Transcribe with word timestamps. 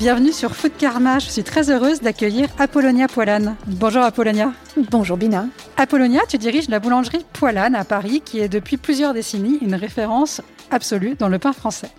Bienvenue 0.00 0.32
sur 0.32 0.56
Food 0.56 0.72
Karma. 0.78 1.18
Je 1.18 1.28
suis 1.28 1.42
très 1.42 1.68
heureuse 1.68 2.00
d'accueillir 2.00 2.48
Apollonia 2.58 3.06
Poilane. 3.06 3.56
Bonjour 3.66 4.02
Apollonia. 4.02 4.54
Bonjour 4.90 5.18
Bina. 5.18 5.44
Apollonia, 5.76 6.22
tu 6.26 6.38
diriges 6.38 6.70
la 6.70 6.78
boulangerie 6.78 7.26
Poilane 7.34 7.74
à 7.74 7.84
Paris, 7.84 8.22
qui 8.24 8.40
est 8.40 8.48
depuis 8.48 8.78
plusieurs 8.78 9.12
décennies 9.12 9.58
une 9.60 9.74
référence 9.74 10.40
absolue 10.70 11.16
dans 11.16 11.28
le 11.28 11.38
pain 11.38 11.52
français. 11.52 11.90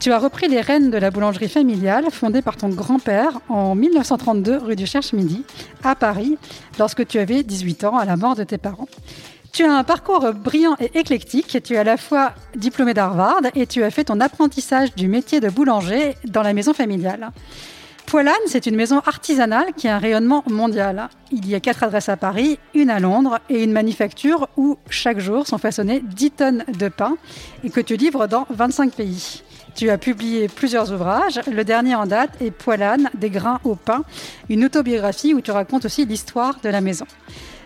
Tu 0.00 0.12
as 0.12 0.18
repris 0.18 0.48
les 0.48 0.60
rênes 0.60 0.90
de 0.90 0.98
la 0.98 1.10
boulangerie 1.10 1.48
familiale 1.48 2.10
fondée 2.10 2.42
par 2.42 2.58
ton 2.58 2.68
grand-père 2.68 3.40
en 3.48 3.74
1932 3.74 4.58
rue 4.58 4.76
du 4.76 4.84
Cherche-Midi 4.84 5.46
à 5.82 5.94
Paris, 5.94 6.36
lorsque 6.78 7.06
tu 7.06 7.18
avais 7.18 7.42
18 7.42 7.84
ans 7.84 7.96
à 7.96 8.04
la 8.04 8.18
mort 8.18 8.36
de 8.36 8.44
tes 8.44 8.58
parents. 8.58 8.88
Tu 9.52 9.64
as 9.64 9.74
un 9.74 9.82
parcours 9.82 10.32
brillant 10.32 10.76
et 10.78 10.98
éclectique. 10.98 11.58
Tu 11.64 11.74
es 11.74 11.78
à 11.78 11.84
la 11.84 11.96
fois 11.96 12.32
diplômé 12.54 12.94
d'Harvard 12.94 13.40
et 13.54 13.66
tu 13.66 13.82
as 13.82 13.90
fait 13.90 14.04
ton 14.04 14.20
apprentissage 14.20 14.94
du 14.94 15.08
métier 15.08 15.40
de 15.40 15.48
boulanger 15.48 16.14
dans 16.24 16.42
la 16.42 16.52
maison 16.52 16.72
familiale. 16.72 17.32
Poilane, 18.06 18.34
c'est 18.46 18.66
une 18.66 18.76
maison 18.76 19.00
artisanale 19.06 19.72
qui 19.76 19.88
a 19.88 19.96
un 19.96 19.98
rayonnement 19.98 20.44
mondial. 20.48 21.08
Il 21.32 21.48
y 21.48 21.54
a 21.54 21.60
quatre 21.60 21.82
adresses 21.82 22.08
à 22.08 22.16
Paris, 22.16 22.58
une 22.74 22.90
à 22.90 23.00
Londres 23.00 23.38
et 23.48 23.62
une 23.62 23.72
manufacture 23.72 24.48
où 24.56 24.78
chaque 24.88 25.18
jour 25.18 25.46
sont 25.46 25.58
façonnées 25.58 26.00
10 26.04 26.30
tonnes 26.32 26.64
de 26.78 26.88
pain 26.88 27.16
et 27.64 27.70
que 27.70 27.80
tu 27.80 27.96
livres 27.96 28.26
dans 28.26 28.46
25 28.50 28.94
pays. 28.94 29.42
Tu 29.74 29.90
as 29.90 29.98
publié 29.98 30.48
plusieurs 30.48 30.92
ouvrages. 30.92 31.40
Le 31.50 31.64
dernier 31.64 31.94
en 31.94 32.06
date 32.06 32.30
est 32.40 32.50
Poilane, 32.50 33.10
des 33.14 33.30
grains 33.30 33.60
au 33.64 33.76
pain, 33.76 34.02
une 34.48 34.64
autobiographie 34.64 35.34
où 35.34 35.40
tu 35.40 35.50
racontes 35.50 35.84
aussi 35.84 36.04
l'histoire 36.04 36.58
de 36.62 36.68
la 36.68 36.80
maison. 36.80 37.06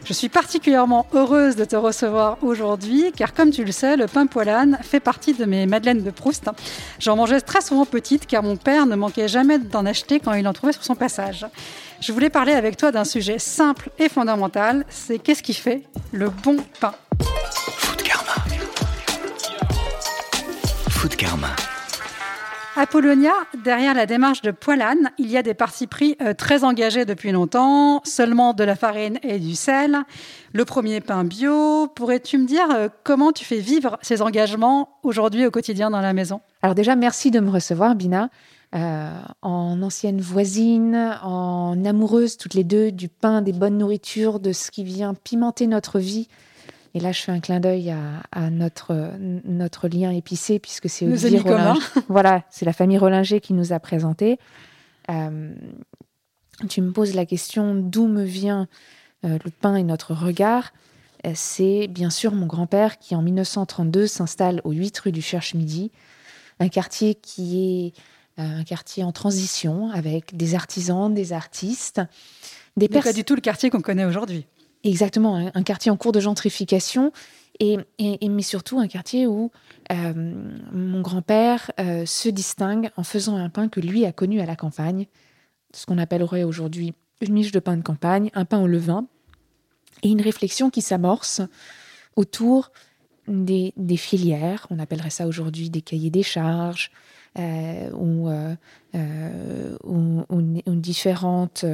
Je 0.05 0.13
suis 0.13 0.29
particulièrement 0.29 1.07
heureuse 1.15 1.57
de 1.57 1.65
te 1.65 1.77
recevoir 1.77 2.37
aujourd'hui 2.43 3.11
car 3.17 3.33
comme 3.33 3.51
tu 3.51 3.65
le 3.65 3.73
sais, 3.73 3.97
le 3.97 4.07
pain 4.07 4.27
poilane 4.27 4.79
fait 4.83 5.01
partie 5.01 5.33
de 5.33 5.47
mes 5.47 5.65
madeleines 5.65 6.03
de 6.03 6.11
Proust. 6.11 6.51
J'en 7.01 7.17
mangeais 7.17 7.41
très 7.41 7.63
souvent 7.63 7.87
petite 7.87 8.27
car 8.27 8.43
mon 8.43 8.57
père 8.57 8.85
ne 8.85 8.97
manquait 8.97 9.29
jamais 9.29 9.59
d'en 9.59 9.87
acheter 9.87 10.21
quand 10.21 10.35
il 10.35 10.47
en 10.47 10.53
trouvait 10.53 10.75
sur 10.75 10.85
son 10.85 10.95
passage. 10.95 11.47
Je 12.01 12.13
voulais 12.13 12.29
parler 12.29 12.53
avec 12.53 12.77
toi 12.77 12.93
d'un 12.93 13.05
sujet 13.05 13.39
simple 13.39 13.91
et 13.99 14.11
fondamental, 14.11 14.85
c'est 14.91 15.19
qu'est-ce 15.19 15.43
qui 15.43 15.55
fait 15.55 15.85
le 16.13 16.29
bon 16.29 16.59
pain? 16.81 16.93
Food 17.79 18.03
Karma. 18.03 18.35
Food 20.91 21.17
Karma. 21.17 21.49
Apollonia, 22.77 23.33
derrière 23.63 23.95
la 23.95 24.05
démarche 24.05 24.43
de 24.43 24.51
Poilane, 24.51 25.13
il 25.19 25.31
y 25.31 25.37
a 25.37 25.45
des 25.45 25.55
partis 25.55 25.87
pris 25.87 26.17
euh, 26.21 26.35
très 26.35 26.65
engagés 26.65 27.05
depuis 27.05 27.31
longtemps, 27.31 28.01
seulement 28.05 28.53
de 28.53 28.65
la 28.65 28.75
farine 28.75 29.21
et 29.23 29.39
du 29.39 29.55
sel, 29.55 29.99
le 30.53 30.65
premier 30.65 31.01
pain 31.01 31.23
bio. 31.23 31.87
Pourrais-tu 31.87 32.37
me 32.37 32.47
dire 32.47 32.67
euh, 32.75 32.89
comment 33.05 33.31
tu 33.31 33.45
fais 33.45 33.61
vivre 33.61 33.97
ces 34.03 34.23
engagements 34.23 34.99
aujourd'hui 35.05 35.47
au 35.47 35.53
quotidien 35.53 35.89
dans 35.89 36.01
la 36.01 36.13
maison? 36.13 36.41
Alors 36.63 36.75
déjà, 36.75 36.97
merci 36.97 37.31
de 37.31 37.39
me 37.39 37.51
recevoir, 37.51 37.95
Bina. 37.95 38.29
Euh, 38.75 39.09
en 39.43 39.81
ancienne 39.83 40.21
voisine, 40.21 41.17
en 41.23 41.85
amoureuse 41.85 42.37
toutes 42.37 42.55
les 42.55 42.65
deux 42.65 42.91
du 42.91 43.09
pain, 43.09 43.41
des 43.41 43.53
bonnes 43.53 43.79
nourritures, 43.79 44.41
de 44.41 44.53
ce 44.53 44.73
qui 44.73 44.83
vient 44.83 45.15
pimenter 45.15 45.69
notre 45.69 46.01
vie. 46.01 46.27
Et 46.95 47.01
là, 47.01 47.11
je 47.13 47.21
fais 47.21 47.33
un 47.33 47.41
clin 47.41 47.59
d'œil 47.61 47.91
à, 47.91 48.23
à 48.31 48.51
notre, 48.51 49.11
notre 49.45 49.89
lien 49.89 50.11
épicé, 50.13 50.59
puisque 50.61 50.89
c'est 50.89 51.07
Olivier. 51.07 51.41
Rollinger. 51.41 51.81
Voilà, 52.09 52.45
c'est 52.51 52.65
la 52.65 52.73
famille 52.73 52.99
Rollinger 52.99 53.41
qui 53.41 53.53
nous 53.53 53.73
a 53.73 53.81
présenté. 53.81 54.39
Euh, 55.11 55.53
tu 56.69 56.81
me 56.83 56.93
poses 56.93 57.15
la 57.15 57.27
question 57.27 57.75
d'où 57.75 58.07
me 58.07 58.23
vient 58.23 58.69
euh, 59.25 59.39
le 59.45 59.51
pain 59.51 59.75
et 59.75 59.83
notre 59.83 60.15
regard? 60.15 60.73
Euh, 61.27 61.33
C'est 61.35 61.89
bien 61.89 62.11
sûr 62.11 62.33
mon 62.33 62.47
grand-père 62.47 62.99
qui, 62.99 63.17
en 63.17 63.23
1932, 63.23 64.07
s'installe 64.07 64.61
aux 64.63 64.71
8 64.73 64.97
rue 65.01 65.13
du 65.13 65.21
Cherche-Midi, 65.23 65.91
un 66.61 66.69
quartier 66.69 67.17
qui 67.17 67.59
est 68.39 68.41
euh, 68.41 68.61
un 68.61 68.65
quartier 68.65 69.03
en 69.03 69.11
transition 69.11 69.91
avec 69.91 70.37
des 70.37 70.55
artisans, 70.55 71.13
des 71.13 71.33
artistes, 71.33 72.01
des 72.77 72.85
C'est 72.87 72.89
pas 72.89 72.93
personnes. 72.95 73.15
du 73.15 73.25
tout 73.25 73.35
le 73.35 73.41
quartier 73.41 73.71
qu'on 73.71 73.81
connaît 73.81 74.05
aujourd'hui. 74.05 74.47
Exactement, 74.85 75.51
un, 75.55 75.63
quartier 75.63 75.91
en 75.91 75.97
cours 75.97 76.13
de 76.13 76.21
gentrification, 76.21 77.11
et, 77.59 77.79
mais 77.99 78.43
surtout 78.43 78.79
un 78.79 78.87
quartier 78.87 79.27
où 79.27 79.51
euh, 79.91 80.13
mon 80.73 81.01
grand-père 81.01 81.71
euh, 81.81 82.05
se 82.05 82.29
distingue 82.29 82.91
en 82.99 83.03
faisant 83.03 83.37
un 83.37 83.49
pain 83.49 83.69
que 83.69 83.81
lui 83.81 84.05
a 84.05 84.13
connu 84.13 84.41
à 84.41 84.47
la 84.47 84.57
campagne, 84.57 85.07
ce 85.73 85.87
qu'on 85.87 85.97
appellerait 85.97 86.45
aujourd'hui 86.45 86.93
une 87.23 87.33
miche 87.33 87.51
de 87.53 87.61
pain 87.61 87.79
de 87.79 87.83
campagne, 87.83 88.31
un 88.35 88.45
pain 88.45 88.61
au 88.61 88.67
levain, 88.67 89.07
et 90.03 90.11
une 90.11 90.21
réflexion 90.21 90.69
qui 90.69 90.83
s'amorce 90.83 91.41
autour 92.17 92.71
des, 93.27 93.73
filières, 93.97 94.67
on 94.69 94.79
appellerait 94.79 95.09
ça 95.09 95.27
aujourd'hui 95.27 95.71
des 95.71 95.81
cahiers 95.81 96.11
des 96.11 96.23
charges, 96.23 96.91
euh, 97.39 97.91
ou, 97.93 98.29
ou- 98.29 100.25
ou- 100.29 100.63
ou 100.67 100.75
différentes 100.75 101.65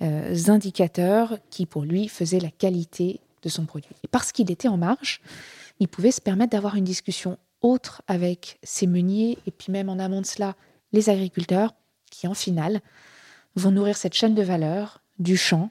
indicateurs 0.00 1.38
qui, 1.50 1.66
pour 1.66 1.82
lui, 1.82 2.08
faisaient 2.08 2.40
la 2.40 2.50
qualité 2.50 3.20
de 3.42 3.48
son 3.48 3.66
produit. 3.66 3.94
Et 4.04 4.08
parce 4.08 4.32
qu'il 4.32 4.50
était 4.50 4.68
en 4.68 4.76
marge, 4.76 5.20
il 5.80 5.88
pouvait 5.88 6.10
se 6.10 6.20
permettre 6.20 6.52
d'avoir 6.52 6.76
une 6.76 6.84
discussion 6.84 7.38
autre 7.60 8.02
avec 8.06 8.58
ses 8.62 8.86
meuniers 8.86 9.38
et 9.46 9.50
puis 9.50 9.72
même 9.72 9.88
en 9.88 9.98
amont 9.98 10.20
de 10.20 10.26
cela, 10.26 10.54
les 10.92 11.10
agriculteurs 11.10 11.74
qui, 12.10 12.26
en 12.26 12.34
finale, 12.34 12.80
vont 13.56 13.70
nourrir 13.70 13.96
cette 13.96 14.14
chaîne 14.14 14.34
de 14.34 14.42
valeur 14.42 15.02
du 15.18 15.36
champ 15.36 15.70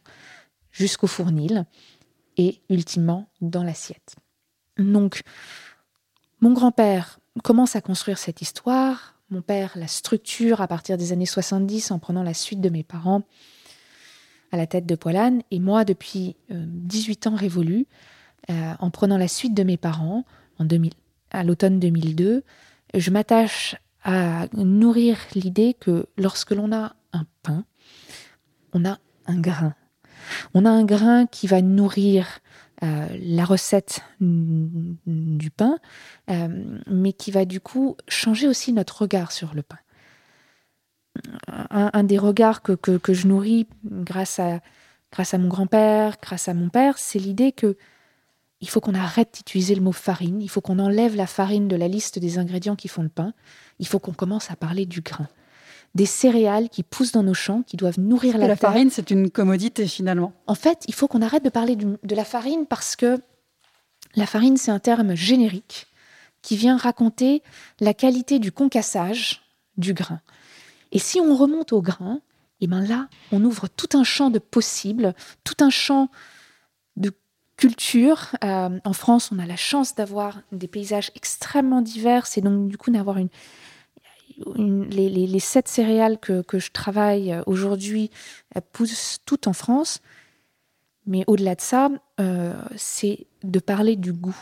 jusqu'au 0.71 1.07
fournil 1.07 1.65
et 2.37 2.61
ultimement 2.69 3.27
dans 3.41 3.63
l'assiette. 3.63 4.15
Donc, 4.77 5.21
mon 6.41 6.53
grand-père 6.53 7.19
commence 7.43 7.75
à 7.75 7.81
construire 7.81 8.17
cette 8.17 8.41
histoire, 8.41 9.15
mon 9.29 9.41
père 9.41 9.71
la 9.75 9.87
structure 9.87 10.61
à 10.61 10.67
partir 10.67 10.97
des 10.97 11.11
années 11.11 11.25
70 11.25 11.91
en 11.91 11.99
prenant 11.99 12.23
la 12.23 12.33
suite 12.33 12.61
de 12.61 12.69
mes 12.69 12.83
parents 12.83 13.23
à 14.51 14.57
la 14.57 14.67
tête 14.67 14.85
de 14.85 14.95
Poilane, 14.95 15.41
et 15.51 15.59
moi, 15.59 15.85
depuis 15.85 16.35
euh, 16.51 16.63
18 16.67 17.27
ans 17.27 17.35
révolus, 17.35 17.85
euh, 18.49 18.73
en 18.79 18.89
prenant 18.89 19.17
la 19.17 19.27
suite 19.27 19.53
de 19.53 19.63
mes 19.63 19.77
parents 19.77 20.23
en 20.57 20.65
2000, 20.65 20.93
à 21.31 21.43
l'automne 21.43 21.79
2002, 21.79 22.43
je 22.93 23.11
m'attache 23.11 23.75
à 24.03 24.47
nourrir 24.53 25.17
l'idée 25.35 25.75
que 25.77 26.07
lorsque 26.17 26.51
l'on 26.51 26.71
a 26.71 26.95
un 27.11 27.25
pain, 27.43 27.65
on 28.73 28.85
a 28.85 28.99
un 29.25 29.39
grain. 29.39 29.75
On 30.53 30.65
a 30.65 30.69
un 30.69 30.85
grain 30.85 31.25
qui 31.25 31.47
va 31.47 31.61
nourrir 31.61 32.39
euh, 32.83 33.07
la 33.19 33.43
recette 33.43 34.01
du 34.19 35.49
pain, 35.49 35.79
euh, 36.29 36.47
mais 36.87 37.11
qui 37.11 37.31
va 37.31 37.45
du 37.45 37.59
coup 37.59 37.97
changer 38.07 38.47
aussi 38.47 38.71
notre 38.71 39.01
regard 39.01 39.31
sur 39.31 39.55
le 39.55 39.63
pain. 39.63 39.79
Un, 41.47 41.89
un 41.93 42.03
des 42.03 42.17
regards 42.17 42.61
que, 42.61 42.73
que, 42.73 42.97
que 42.97 43.13
je 43.13 43.27
nourris 43.27 43.67
grâce 43.85 44.39
à, 44.39 44.59
grâce 45.11 45.33
à 45.33 45.37
mon 45.37 45.47
grand-père, 45.47 46.15
grâce 46.21 46.47
à 46.47 46.53
mon 46.53 46.69
père, 46.69 46.97
c'est 46.97 47.19
l'idée 47.19 47.51
que 47.51 47.77
il 48.59 48.69
faut 48.69 48.79
qu'on 48.81 48.95
arrête 48.95 49.35
d'utiliser 49.35 49.75
le 49.75 49.81
mot 49.81 49.91
farine, 49.91 50.41
il 50.41 50.49
faut 50.49 50.61
qu'on 50.61 50.79
enlève 50.79 51.15
la 51.15 51.27
farine 51.27 51.67
de 51.67 51.75
la 51.75 51.87
liste 51.87 52.17
des 52.17 52.39
ingrédients 52.39 52.75
qui 52.75 52.87
font 52.87 53.03
le 53.03 53.09
pain, 53.09 53.33
il 53.79 53.87
faut 53.87 53.99
qu'on 53.99 54.13
commence 54.13 54.49
à 54.49 54.55
parler 54.55 54.85
du 54.87 55.01
grain. 55.01 55.27
Des 55.93 56.07
céréales 56.07 56.69
qui 56.69 56.81
poussent 56.83 57.11
dans 57.11 57.21
nos 57.23 57.35
champs, 57.35 57.61
qui 57.61 57.77
doivent 57.77 57.99
nourrir 57.99 58.37
la, 58.37 58.47
la 58.47 58.55
terre. 58.57 58.71
farine, 58.71 58.89
c'est 58.89 59.11
une 59.11 59.29
commodité 59.29 59.87
finalement. 59.87 60.33
En 60.47 60.55
fait, 60.55 60.83
il 60.87 60.93
faut 60.95 61.07
qu'on 61.07 61.21
arrête 61.21 61.43
de 61.43 61.49
parler 61.49 61.75
du- 61.75 61.97
de 62.03 62.15
la 62.15 62.25
farine 62.25 62.65
parce 62.67 62.95
que 62.95 63.19
la 64.15 64.25
farine, 64.25 64.57
c'est 64.57 64.71
un 64.71 64.79
terme 64.79 65.15
générique 65.15 65.85
qui 66.41 66.55
vient 66.57 66.77
raconter 66.77 67.43
la 67.79 67.93
qualité 67.93 68.39
du 68.39 68.51
concassage 68.51 69.43
du 69.77 69.93
grain. 69.93 70.19
Et 70.91 70.99
si 70.99 71.19
on 71.19 71.35
remonte 71.35 71.73
au 71.73 71.81
grain, 71.81 72.21
et 72.59 72.67
ben 72.67 72.81
là, 72.81 73.07
on 73.31 73.43
ouvre 73.43 73.67
tout 73.67 73.97
un 73.97 74.03
champ 74.03 74.29
de 74.29 74.39
possibles, 74.39 75.13
tout 75.43 75.63
un 75.63 75.69
champ 75.69 76.09
de 76.95 77.11
culture. 77.55 78.35
Euh, 78.43 78.79
en 78.83 78.93
France, 78.93 79.31
on 79.31 79.39
a 79.39 79.45
la 79.45 79.55
chance 79.55 79.95
d'avoir 79.95 80.41
des 80.51 80.67
paysages 80.67 81.11
extrêmement 81.15 81.81
divers 81.81 82.25
et 82.35 82.41
donc 82.41 82.67
du 82.67 82.77
coup 82.77 82.91
d'avoir 82.91 83.17
une, 83.17 83.29
les, 84.89 85.39
sept 85.39 85.67
céréales 85.67 86.19
que, 86.19 86.43
je 86.53 86.71
travaille 86.71 87.35
aujourd'hui 87.45 88.11
poussent 88.71 89.19
toutes 89.25 89.47
en 89.47 89.53
France. 89.53 90.01
Mais 91.05 91.23
au-delà 91.27 91.55
de 91.55 91.61
ça, 91.61 91.89
euh, 92.19 92.53
c'est 92.75 93.27
de 93.43 93.59
parler 93.59 93.95
du 93.95 94.11
goût 94.11 94.37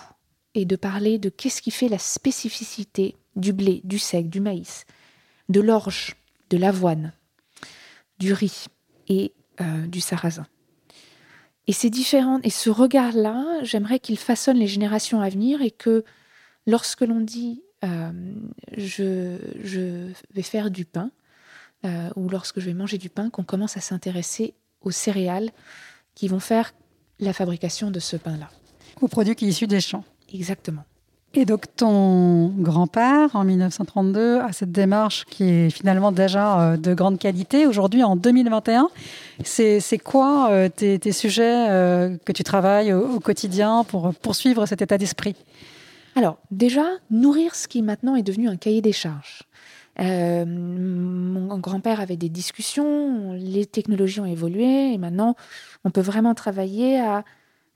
et 0.56 0.66
de 0.66 0.76
parler 0.76 1.20
de 1.20 1.30
qu'est-ce 1.30 1.62
qui 1.62 1.72
fait 1.72 1.90
la 1.90 2.00
spécificité 2.00 3.16
du 3.36 3.54
blé, 3.54 3.82
du 3.84 4.00
sec, 4.00 4.30
du 4.30 4.40
maïs, 4.40 4.86
de 5.50 5.62
l'orge, 5.62 6.16
de 6.56 6.62
l'avoine, 6.62 7.12
du 8.20 8.34
riz 8.34 8.66
et 9.08 9.34
euh, 9.60 9.88
du 9.88 10.00
sarrasin. 10.00 10.48
Et 11.68 11.74
ces 11.74 11.90
différents, 11.90 12.40
et 12.44 12.50
ce 12.50 12.70
regard-là, 12.70 13.44
j'aimerais 13.64 14.00
qu'il 14.00 14.18
façonne 14.18 14.58
les 14.58 14.68
générations 14.68 15.22
à 15.22 15.30
venir 15.30 15.62
et 15.62 15.72
que 15.72 16.04
lorsque 16.66 17.02
l'on 17.02 17.20
dit 17.20 17.64
euh, 17.84 18.12
je, 18.78 19.38
je, 19.64 20.12
vais 20.34 20.42
faire 20.44 20.72
du 20.72 20.86
pain, 20.86 21.12
euh, 21.84 22.10
ou 22.16 22.30
lorsque 22.30 22.60
je 22.60 22.66
vais 22.66 22.74
manger 22.74 22.98
du 22.98 23.10
pain, 23.10 23.30
qu'on 23.30 23.44
commence 23.44 23.78
à 23.78 23.82
s'intéresser 23.82 24.54
aux 24.82 24.92
céréales 24.92 25.52
qui 26.14 26.28
vont 26.28 26.40
faire 26.40 26.74
la 27.20 27.34
fabrication 27.34 27.92
de 27.92 28.00
ce 28.00 28.16
pain-là. 28.16 28.50
Aux 29.02 29.08
produits 29.08 29.36
qui 29.36 29.46
sont 29.46 29.50
issus 29.50 29.68
des 29.68 29.82
champs. 29.82 30.06
Exactement. 30.34 30.86
Et 31.38 31.44
donc 31.44 31.64
ton 31.76 32.48
grand-père, 32.48 33.36
en 33.36 33.44
1932, 33.44 34.40
a 34.40 34.54
cette 34.54 34.72
démarche 34.72 35.26
qui 35.26 35.44
est 35.44 35.70
finalement 35.70 36.14
déjà 36.14 36.62
euh, 36.62 36.78
de 36.78 36.94
grande 36.94 37.20
qualité. 37.20 37.68
Aujourd'hui, 37.68 38.04
en 38.04 38.16
2021, 38.16 38.90
c'est 39.44 39.98
quoi 40.02 40.50
euh, 40.50 40.70
tes, 40.70 41.12
sujets 41.12 41.70
euh, 41.70 42.16
que 42.24 42.32
tu 42.32 42.46
travailles 42.46 42.94
au, 42.94 43.20
quotidien 43.20 43.84
pour 43.84 44.14
poursuivre 44.16 44.66
cet 44.66 44.82
état 44.82 44.98
d'esprit? 44.98 45.36
Alors, 46.16 46.38
déjà, 46.52 46.86
nourrir 47.12 47.54
ce 47.54 47.68
qui 47.68 47.82
maintenant 47.82 48.16
est 48.16 48.24
devenu 48.24 48.48
un 48.48 48.56
cahier 48.56 48.82
des 48.82 48.94
charges. 48.94 49.44
mon 50.00 51.58
grand-père 51.58 52.00
avait 52.00 52.16
des 52.16 52.30
discussions, 52.30 53.34
les 53.34 53.66
technologies 53.66 54.22
ont 54.22 54.26
évolué 54.26 54.94
et 54.94 54.98
maintenant 54.98 55.36
on 55.84 55.90
peut 55.90 56.00
vraiment 56.00 56.34
travailler 56.34 57.02
à 57.02 57.26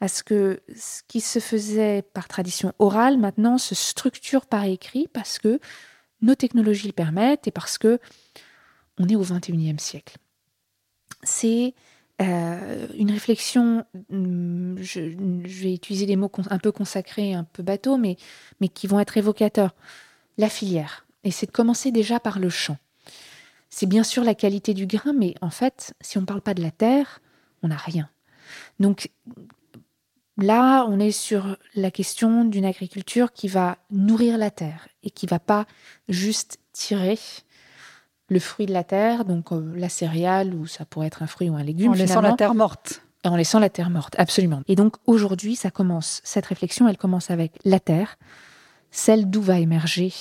à 0.02 0.08
ce 0.08 0.24
que 0.24 0.62
ce 0.76 1.02
qui 1.08 1.22
se 1.22 1.40
faisait 1.40 2.02
par 2.02 2.28
tradition 2.28 2.74
orale 2.80 3.18
maintenant 3.18 3.58
se 3.58 3.76
structure 3.76 4.46
par 4.46 4.64
écrit 4.66 5.08
parce 5.12 5.40
que 5.40 5.60
nos 6.22 6.36
technologies 6.36 6.88
le 6.88 6.94
permettent 6.94 7.48
et 7.48 7.52
parce 7.52 7.78
que 7.78 8.00
on 8.98 9.08
est 9.08 9.16
au 9.16 9.24
21e 9.24 9.80
siècle. 9.80 10.18
C'est 11.24 11.74
euh, 12.22 12.88
une 12.98 13.12
réflexion, 13.12 13.86
hum, 14.12 14.76
je, 14.82 15.00
vais 15.00 15.74
utiliser 15.74 16.06
des 16.06 16.18
mots 16.18 16.32
un 16.50 16.60
peu 16.60 16.72
consacrés, 16.72 17.34
un 17.34 17.46
peu 17.46 17.64
bateaux, 17.64 17.98
mais, 17.98 18.18
mais 18.60 18.68
qui 18.68 18.88
vont 18.88 19.00
être 19.00 19.18
évocateurs. 19.18 19.74
La 20.38 20.50
filière. 20.50 21.06
Et 21.24 21.32
c'est 21.32 21.46
de 21.46 21.52
commencer 21.52 21.92
déjà 21.92 22.20
par 22.20 22.40
le 22.40 22.50
champ. 22.50 22.78
C'est 23.70 23.86
bien 23.86 24.04
sûr 24.04 24.24
la 24.24 24.36
qualité 24.36 24.74
du 24.74 24.86
grain, 24.86 25.14
mais 25.14 25.36
en 25.42 25.50
fait, 25.50 25.94
si 26.02 26.18
on 26.18 26.22
ne 26.22 26.26
parle 26.26 26.42
pas 26.42 26.54
de 26.54 26.62
la 26.62 26.72
terre, 26.72 27.22
on 27.62 27.70
n'a 27.70 27.78
rien. 27.78 28.10
Donc, 28.80 29.12
Là, 30.42 30.86
on 30.88 31.00
est 31.00 31.12
sur 31.12 31.58
la 31.76 31.92
question 31.92 32.46
d'une 32.46 32.66
agriculture 32.66 33.34
qui 33.34 33.48
va 33.48 33.78
nourrir 33.92 34.38
la 34.38 34.52
terre 34.52 34.88
et 35.04 35.10
qui 35.10 35.26
va 35.26 35.40
pas 35.40 35.66
juste 36.08 36.60
tirer 36.72 37.20
le 38.30 38.40
fruit 38.40 38.66
de 38.66 38.74
la 38.74 38.84
terre, 38.84 39.26
donc 39.26 39.52
euh, 39.52 39.74
la 39.76 39.90
céréale 39.90 40.54
ou 40.54 40.68
ça 40.68 40.86
pourrait 40.86 41.08
être 41.08 41.24
un 41.24 41.28
fruit 41.28 41.50
ou 41.50 41.56
un 41.56 41.64
légume. 41.64 41.92
En 41.92 41.96
laissant 41.96 42.22
la 42.22 42.34
terre 42.34 42.56
morte. 42.56 43.02
En 43.26 43.36
laissant 43.36 43.60
la 43.60 43.70
terre 43.70 43.90
morte, 43.90 44.16
absolument. 44.18 44.62
Et 44.68 44.76
donc 44.76 44.96
aujourd'hui, 45.06 45.56
ça 45.56 45.72
commence, 45.72 46.22
cette 46.24 46.46
réflexion, 46.46 46.88
elle 46.88 46.98
commence 46.98 47.32
avec 47.32 47.54
la 47.66 47.80
terre, 47.80 48.18
celle 48.92 49.30
d'où 49.30 49.42
va 49.42 49.60
émerger 49.60 50.14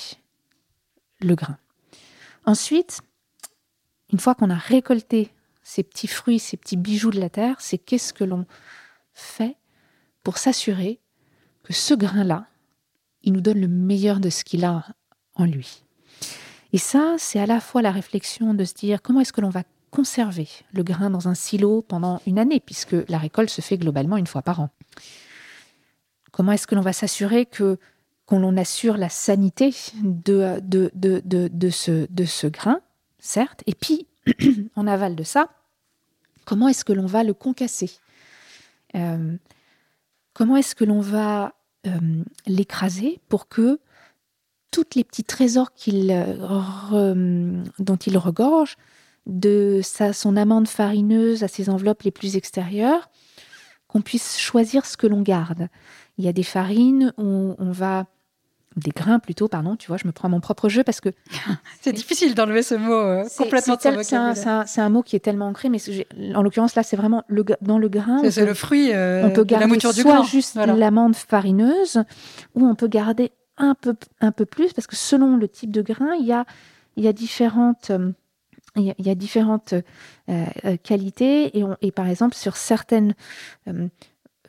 le 1.21 1.35
grain. 1.35 1.57
Ensuite, 2.45 2.99
une 4.11 4.19
fois 4.19 4.35
qu'on 4.35 4.49
a 4.49 4.55
récolté 4.55 5.31
ces 5.63 5.83
petits 5.83 6.07
fruits, 6.07 6.39
ces 6.39 6.57
petits 6.57 6.77
bijoux 6.77 7.11
de 7.11 7.19
la 7.19 7.29
terre, 7.29 7.55
c'est 7.59 7.77
qu'est-ce 7.77 8.11
que 8.11 8.23
l'on 8.23 8.45
fait 9.13 9.55
pour 10.23 10.37
s'assurer 10.37 10.99
que 11.63 11.73
ce 11.73 11.93
grain-là, 11.93 12.47
il 13.23 13.33
nous 13.33 13.41
donne 13.41 13.59
le 13.59 13.67
meilleur 13.67 14.19
de 14.19 14.29
ce 14.29 14.43
qu'il 14.43 14.65
a 14.65 14.85
en 15.35 15.45
lui. 15.45 15.83
Et 16.73 16.77
ça, 16.77 17.15
c'est 17.17 17.39
à 17.39 17.45
la 17.45 17.59
fois 17.59 17.81
la 17.81 17.91
réflexion 17.91 18.53
de 18.53 18.63
se 18.63 18.73
dire 18.73 19.01
comment 19.01 19.21
est-ce 19.21 19.33
que 19.33 19.41
l'on 19.41 19.49
va 19.49 19.63
conserver 19.91 20.47
le 20.73 20.83
grain 20.83 21.09
dans 21.09 21.27
un 21.27 21.33
silo 21.33 21.81
pendant 21.81 22.21
une 22.27 22.37
année, 22.37 22.59
puisque 22.59 22.95
la 23.07 23.17
récolte 23.17 23.49
se 23.49 23.61
fait 23.61 23.77
globalement 23.77 24.17
une 24.17 24.27
fois 24.27 24.43
par 24.43 24.59
an. 24.59 24.69
Comment 26.31 26.51
est-ce 26.51 26.67
que 26.67 26.75
l'on 26.75 26.81
va 26.81 26.93
s'assurer 26.93 27.45
que 27.45 27.77
qu'on 28.25 28.57
assure 28.57 28.97
la 28.97 29.09
sanité 29.09 29.73
de, 30.03 30.59
de, 30.61 30.91
de, 30.93 31.19
de, 31.25 31.69
ce, 31.71 32.05
de 32.11 32.25
ce 32.25 32.45
grain, 32.45 32.79
certes, 33.17 33.63
et 33.65 33.73
puis 33.73 34.05
en 34.75 34.85
aval 34.85 35.15
de 35.15 35.23
ça, 35.23 35.49
comment 36.45 36.67
est-ce 36.67 36.85
que 36.85 36.93
l'on 36.93 37.07
va 37.07 37.23
le 37.23 37.33
concasser? 37.33 37.89
Euh, 38.93 39.35
Comment 40.33 40.55
est-ce 40.57 40.75
que 40.75 40.85
l'on 40.85 41.01
va 41.01 41.53
euh, 41.87 42.23
l'écraser 42.45 43.19
pour 43.29 43.47
que 43.47 43.79
tous 44.71 44.85
les 44.95 45.03
petits 45.03 45.23
trésors 45.23 45.71
euh, 45.87 47.63
dont 47.79 47.95
il 47.95 48.17
regorge, 48.17 48.77
de 49.25 49.81
sa, 49.83 50.13
son 50.13 50.35
amande 50.37 50.67
farineuse 50.67 51.43
à 51.43 51.47
ses 51.47 51.69
enveloppes 51.69 52.03
les 52.03 52.11
plus 52.11 52.35
extérieures, 52.35 53.09
qu'on 53.87 54.01
puisse 54.01 54.37
choisir 54.39 54.85
ce 54.85 54.97
que 54.97 55.07
l'on 55.07 55.21
garde. 55.21 55.67
Il 56.17 56.25
y 56.25 56.27
a 56.27 56.33
des 56.33 56.43
farines 56.43 57.13
où 57.17 57.55
on 57.57 57.71
va 57.71 58.05
des 58.75 58.91
grains 58.91 59.19
plutôt, 59.19 59.47
pardon, 59.47 59.75
tu 59.75 59.87
vois, 59.87 59.97
je 59.97 60.05
me 60.05 60.11
prends 60.11 60.29
mon 60.29 60.39
propre 60.39 60.69
jeu 60.69 60.83
parce 60.83 61.01
que... 61.01 61.09
c'est 61.81 61.93
difficile 61.93 62.35
d'enlever 62.35 62.63
ce 62.63 62.75
mot 62.75 62.93
euh, 62.93 63.25
complètement 63.37 63.77
C'est 63.79 64.81
un, 64.81 64.89
mot 64.89 65.01
qui 65.01 65.15
est 65.15 65.19
tellement 65.19 65.47
ancré, 65.47 65.69
mais 65.69 65.79
en 66.35 66.41
l'occurrence 66.41 66.75
là, 66.75 66.83
c'est 66.83 66.95
vraiment 66.95 67.23
le, 67.27 67.43
dans 67.61 67.79
le 67.79 67.89
grain. 67.89 68.21
C'est 68.29 68.45
le 68.45 68.53
fruit, 68.53 68.91
euh, 68.93 69.25
on 69.25 69.31
peut 69.31 69.43
garder 69.43 69.65
la 69.65 69.67
mouture 69.67 69.93
du 69.93 70.01
soit 70.01 70.23
juste 70.23 70.55
l'amande 70.55 71.15
farineuse, 71.15 72.03
ou 72.55 72.65
on 72.65 72.75
peut 72.75 72.87
garder 72.87 73.31
un 73.57 73.75
peu, 73.75 73.95
un 74.21 74.31
peu 74.31 74.45
plus, 74.45 74.73
parce 74.73 74.87
que 74.87 74.95
selon 74.95 75.35
le 75.35 75.47
type 75.47 75.71
de 75.71 75.81
grain, 75.81 76.13
il 76.19 76.25
y 76.25 76.33
a, 76.33 76.45
il 76.95 77.03
y 77.03 77.07
a 77.07 77.13
différentes... 77.13 77.89
Euh, 77.91 78.11
il 78.75 78.93
y 78.99 79.09
a, 79.09 79.15
différentes 79.15 79.73
qualités 80.83 81.57
et, 81.57 81.65
et, 81.81 81.91
par 81.91 82.07
exemple 82.07 82.35
sur 82.35 82.55
certaines 82.55 83.15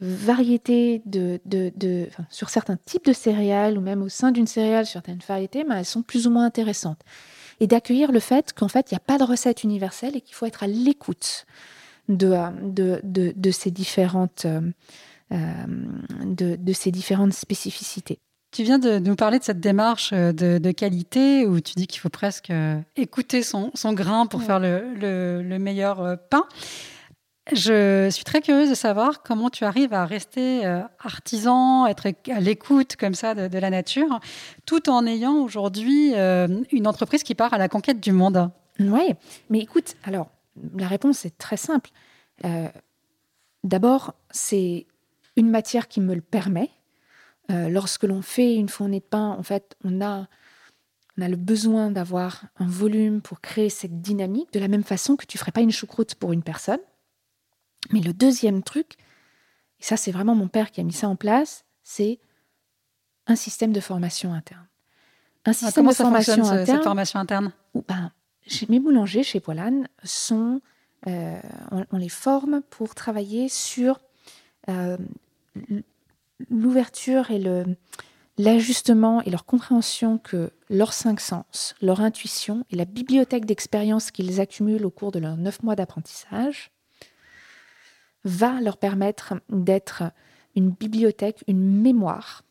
variétés 0.00 1.02
de, 1.04 1.40
de, 1.44 2.08
sur 2.30 2.48
certains 2.48 2.76
types 2.76 3.04
de 3.04 3.12
céréales 3.12 3.76
ou 3.78 3.80
même 3.80 4.02
au 4.02 4.08
sein 4.08 4.32
d'une 4.32 4.46
céréale, 4.46 4.86
certaines 4.86 5.20
variétés, 5.26 5.64
mais 5.68 5.78
elles 5.78 5.84
sont 5.84 6.02
plus 6.02 6.26
ou 6.26 6.30
moins 6.30 6.44
intéressantes. 6.44 7.00
Et 7.60 7.66
d'accueillir 7.66 8.10
le 8.10 8.20
fait 8.20 8.52
qu'en 8.54 8.68
fait, 8.68 8.90
il 8.90 8.94
n'y 8.94 8.96
a 8.96 9.00
pas 9.00 9.18
de 9.18 9.24
recette 9.24 9.64
universelle 9.64 10.16
et 10.16 10.20
qu'il 10.22 10.34
faut 10.34 10.46
être 10.46 10.62
à 10.62 10.66
l'écoute 10.66 11.44
de, 12.08 12.34
de, 12.62 13.00
de, 13.36 13.50
ces 13.50 13.70
différentes, 13.70 14.46
euh, 14.46 15.38
de, 16.24 16.56
de 16.56 16.72
ces 16.72 16.90
différentes 16.90 17.34
spécificités. 17.34 18.18
Tu 18.52 18.64
viens 18.64 18.80
de 18.80 18.98
nous 18.98 19.14
parler 19.14 19.38
de 19.38 19.44
cette 19.44 19.60
démarche 19.60 20.10
euh, 20.12 20.32
de, 20.32 20.70
qualité 20.72 21.46
où 21.46 21.60
tu 21.60 21.74
dis 21.76 21.86
qu'il 21.86 22.00
faut 22.00 22.08
presque 22.08 22.50
euh, 22.50 22.80
écouter 22.96 23.42
son, 23.42 23.70
son 23.74 23.92
grain 23.92 24.26
pour 24.26 24.42
faire 24.42 24.58
le, 24.58 24.94
le, 24.94 25.42
le, 25.42 25.58
meilleur 25.58 26.18
pain. 26.30 26.46
Je 27.52 28.08
suis 28.10 28.22
très 28.22 28.40
curieuse 28.40 28.70
de 28.70 28.74
savoir 28.74 29.22
comment 29.22 29.50
tu 29.50 29.64
arrives 29.64 29.92
à 29.92 30.04
rester 30.04 30.64
euh, 30.64 30.82
artisan, 31.00 31.86
être 31.86 32.08
à 32.30 32.40
l'écoute 32.40 32.94
comme 32.96 33.14
ça 33.14 33.34
de, 33.34 33.58
la 33.58 33.70
nature, 33.70 34.20
tout 34.66 34.88
en 34.88 35.04
ayant 35.04 35.34
aujourd'hui 35.38 36.14
euh, 36.14 36.46
une 36.70 36.86
entreprise 36.86 37.24
qui 37.24 37.34
part 37.34 37.52
à 37.52 37.58
la 37.58 37.68
conquête 37.68 37.98
du 38.00 38.12
monde. 38.12 38.50
Oui, 38.78 39.14
mais 39.48 39.58
écoute, 39.58 39.96
alors 40.04 40.30
la 40.76 40.86
réponse 40.86 41.24
est 41.24 41.36
très 41.38 41.56
simple. 41.56 41.90
Euh, 42.44 42.68
d'abord, 43.64 44.14
c'est 44.30 44.86
une 45.36 45.50
matière 45.50 45.88
qui 45.88 46.00
me 46.00 46.14
le 46.14 46.22
permet. 46.22 46.70
lorsque 47.48 48.04
l'on 48.04 48.22
fait 48.22 48.54
une 48.54 48.68
fournée 48.68 49.00
de 49.00 49.04
pain, 49.04 49.34
en 49.36 49.42
fait, 49.42 49.76
on 49.84 50.00
a 50.00 50.28
on 51.18 51.22
a 51.22 51.28
le 51.28 51.36
besoin 51.36 51.90
d'avoir 51.90 52.44
un 52.58 52.66
volume 52.66 53.20
pour 53.20 53.40
créer 53.40 53.68
cette 53.68 54.00
dynamique, 54.00 54.52
de 54.52 54.60
la 54.60 54.68
même 54.68 54.84
façon 54.84 55.16
que 55.16 55.26
tu 55.26 55.36
ferais 55.36 55.52
pas 55.52 55.60
une 55.60 55.72
choucroute 55.72 56.14
pour 56.14 56.32
une 56.32 56.42
personne. 56.42 56.78
Mais 57.92 58.00
le 58.00 58.12
deuxième 58.12 58.62
truc, 58.62 58.94
et 59.80 59.84
ça 59.84 59.96
c'est 59.96 60.12
vraiment 60.12 60.34
mon 60.34 60.48
père 60.48 60.70
qui 60.70 60.80
a 60.80 60.84
mis 60.84 60.92
ça 60.92 61.08
en 61.08 61.16
place, 61.16 61.64
c'est 61.82 62.18
un 63.26 63.36
système 63.36 63.72
de 63.72 63.80
formation 63.80 64.32
interne. 64.32 64.66
Un 65.46 65.52
ah, 65.52 65.54
système 65.54 65.88
de 65.88 65.94
formation 65.94 66.44
interne. 66.44 66.66
Cette 66.66 66.84
formation 66.84 67.20
interne? 67.20 67.52
Ben, 67.88 68.12
Mes 68.68 68.80
boulangers 68.80 69.22
chez 69.22 69.40
Poilane 69.40 69.88
sont, 70.04 70.60
euh, 71.06 71.40
on, 71.70 71.96
les 71.96 72.08
forme 72.08 72.62
pour 72.68 72.94
travailler 72.94 73.48
sur 73.48 74.00
euh, 74.68 74.98
l'ouverture 76.50 77.30
et 77.30 77.38
le, 77.38 77.64
l'ajustement 78.36 79.22
et 79.22 79.30
leur 79.30 79.44
compréhension 79.44 80.18
que 80.18 80.50
leurs 80.68 80.92
cinq 80.92 81.20
sens, 81.20 81.74
leur 81.80 82.00
intuition 82.00 82.64
et 82.70 82.76
la 82.76 82.84
bibliothèque 82.84 83.46
d'expériences 83.46 84.10
qu'ils 84.10 84.40
accumulent 84.40 84.84
au 84.84 84.90
cours 84.90 85.12
de 85.12 85.18
leurs 85.18 85.36
neuf 85.36 85.62
mois 85.62 85.76
d'apprentissage 85.76 86.70
va 88.24 88.60
leur 88.60 88.76
permettre 88.76 89.34
d'être 89.48 90.04
une 90.56 90.70
bibliothèque, 90.70 91.42
une 91.46 91.80
mémoire 91.80 92.42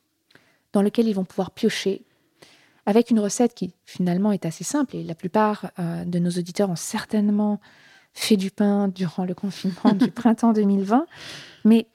dans 0.74 0.82
laquelle 0.82 1.08
ils 1.08 1.16
vont 1.16 1.26
pouvoir 1.26 1.52
piocher 1.52 2.06
avec 2.86 3.12
une 3.12 3.20
recette 3.20 3.54
qui 3.54 3.74
finalement 3.86 4.32
est 4.32 4.46
assez 4.46 4.64
simple 4.64 4.96
et 4.96 5.04
la 5.04 5.16
plupart 5.16 5.72
euh, 5.78 6.06
de 6.06 6.18
nos 6.18 6.32
auditeurs 6.32 6.70
ont 6.70 6.76
certainement 6.76 7.60
fait 8.14 8.38
du 8.38 8.52
pain 8.52 8.88
durant 8.88 9.26
le 9.26 9.36
confinement 9.36 9.94
du 9.94 10.10
printemps 10.12 10.54
2020. 10.54 11.06
Mais 11.66 11.88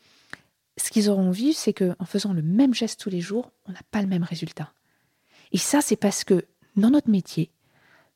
ce 0.77 0.91
qu'ils 0.91 1.11
auront 1.11 1.31
vu, 1.31 1.53
c'est 1.53 1.73
que 1.73 1.95
en 1.99 2.05
faisant 2.05 2.33
le 2.33 2.43
même 2.43 2.75
geste 2.75 3.01
tous 3.01 3.11
les 3.11 3.21
jours, 3.21 3.51
on 3.67 3.73
n'a 3.73 3.83
pas 3.91 4.03
le 4.03 4.09
même 4.09 4.23
résultat. 4.23 4.73
Et 5.53 5.59
ça, 5.59 5.81
c'est 5.81 5.97
parce 5.97 6.25
que 6.25 6.45
dans 6.77 6.91
notre 6.91 7.11
métier, 7.11 7.51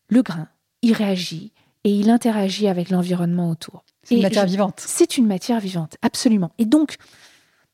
le 0.08 0.22
grain, 0.22 0.48
il 0.82 0.92
réagit 0.92 1.52
et 1.84 1.90
il 1.90 2.10
interagit 2.10 2.68
avec 2.68 2.90
l'environnement 2.90 3.50
autour. 3.50 3.84
C'est 4.08 4.14
une 4.16 4.22
matière 4.22 4.44
je- 4.46 4.50
vivante. 4.50 4.80
C'est 4.86 5.16
une 5.18 5.26
matière 5.26 5.60
vivante, 5.60 5.96
absolument. 6.02 6.52
Et 6.58 6.64
donc, 6.64 6.96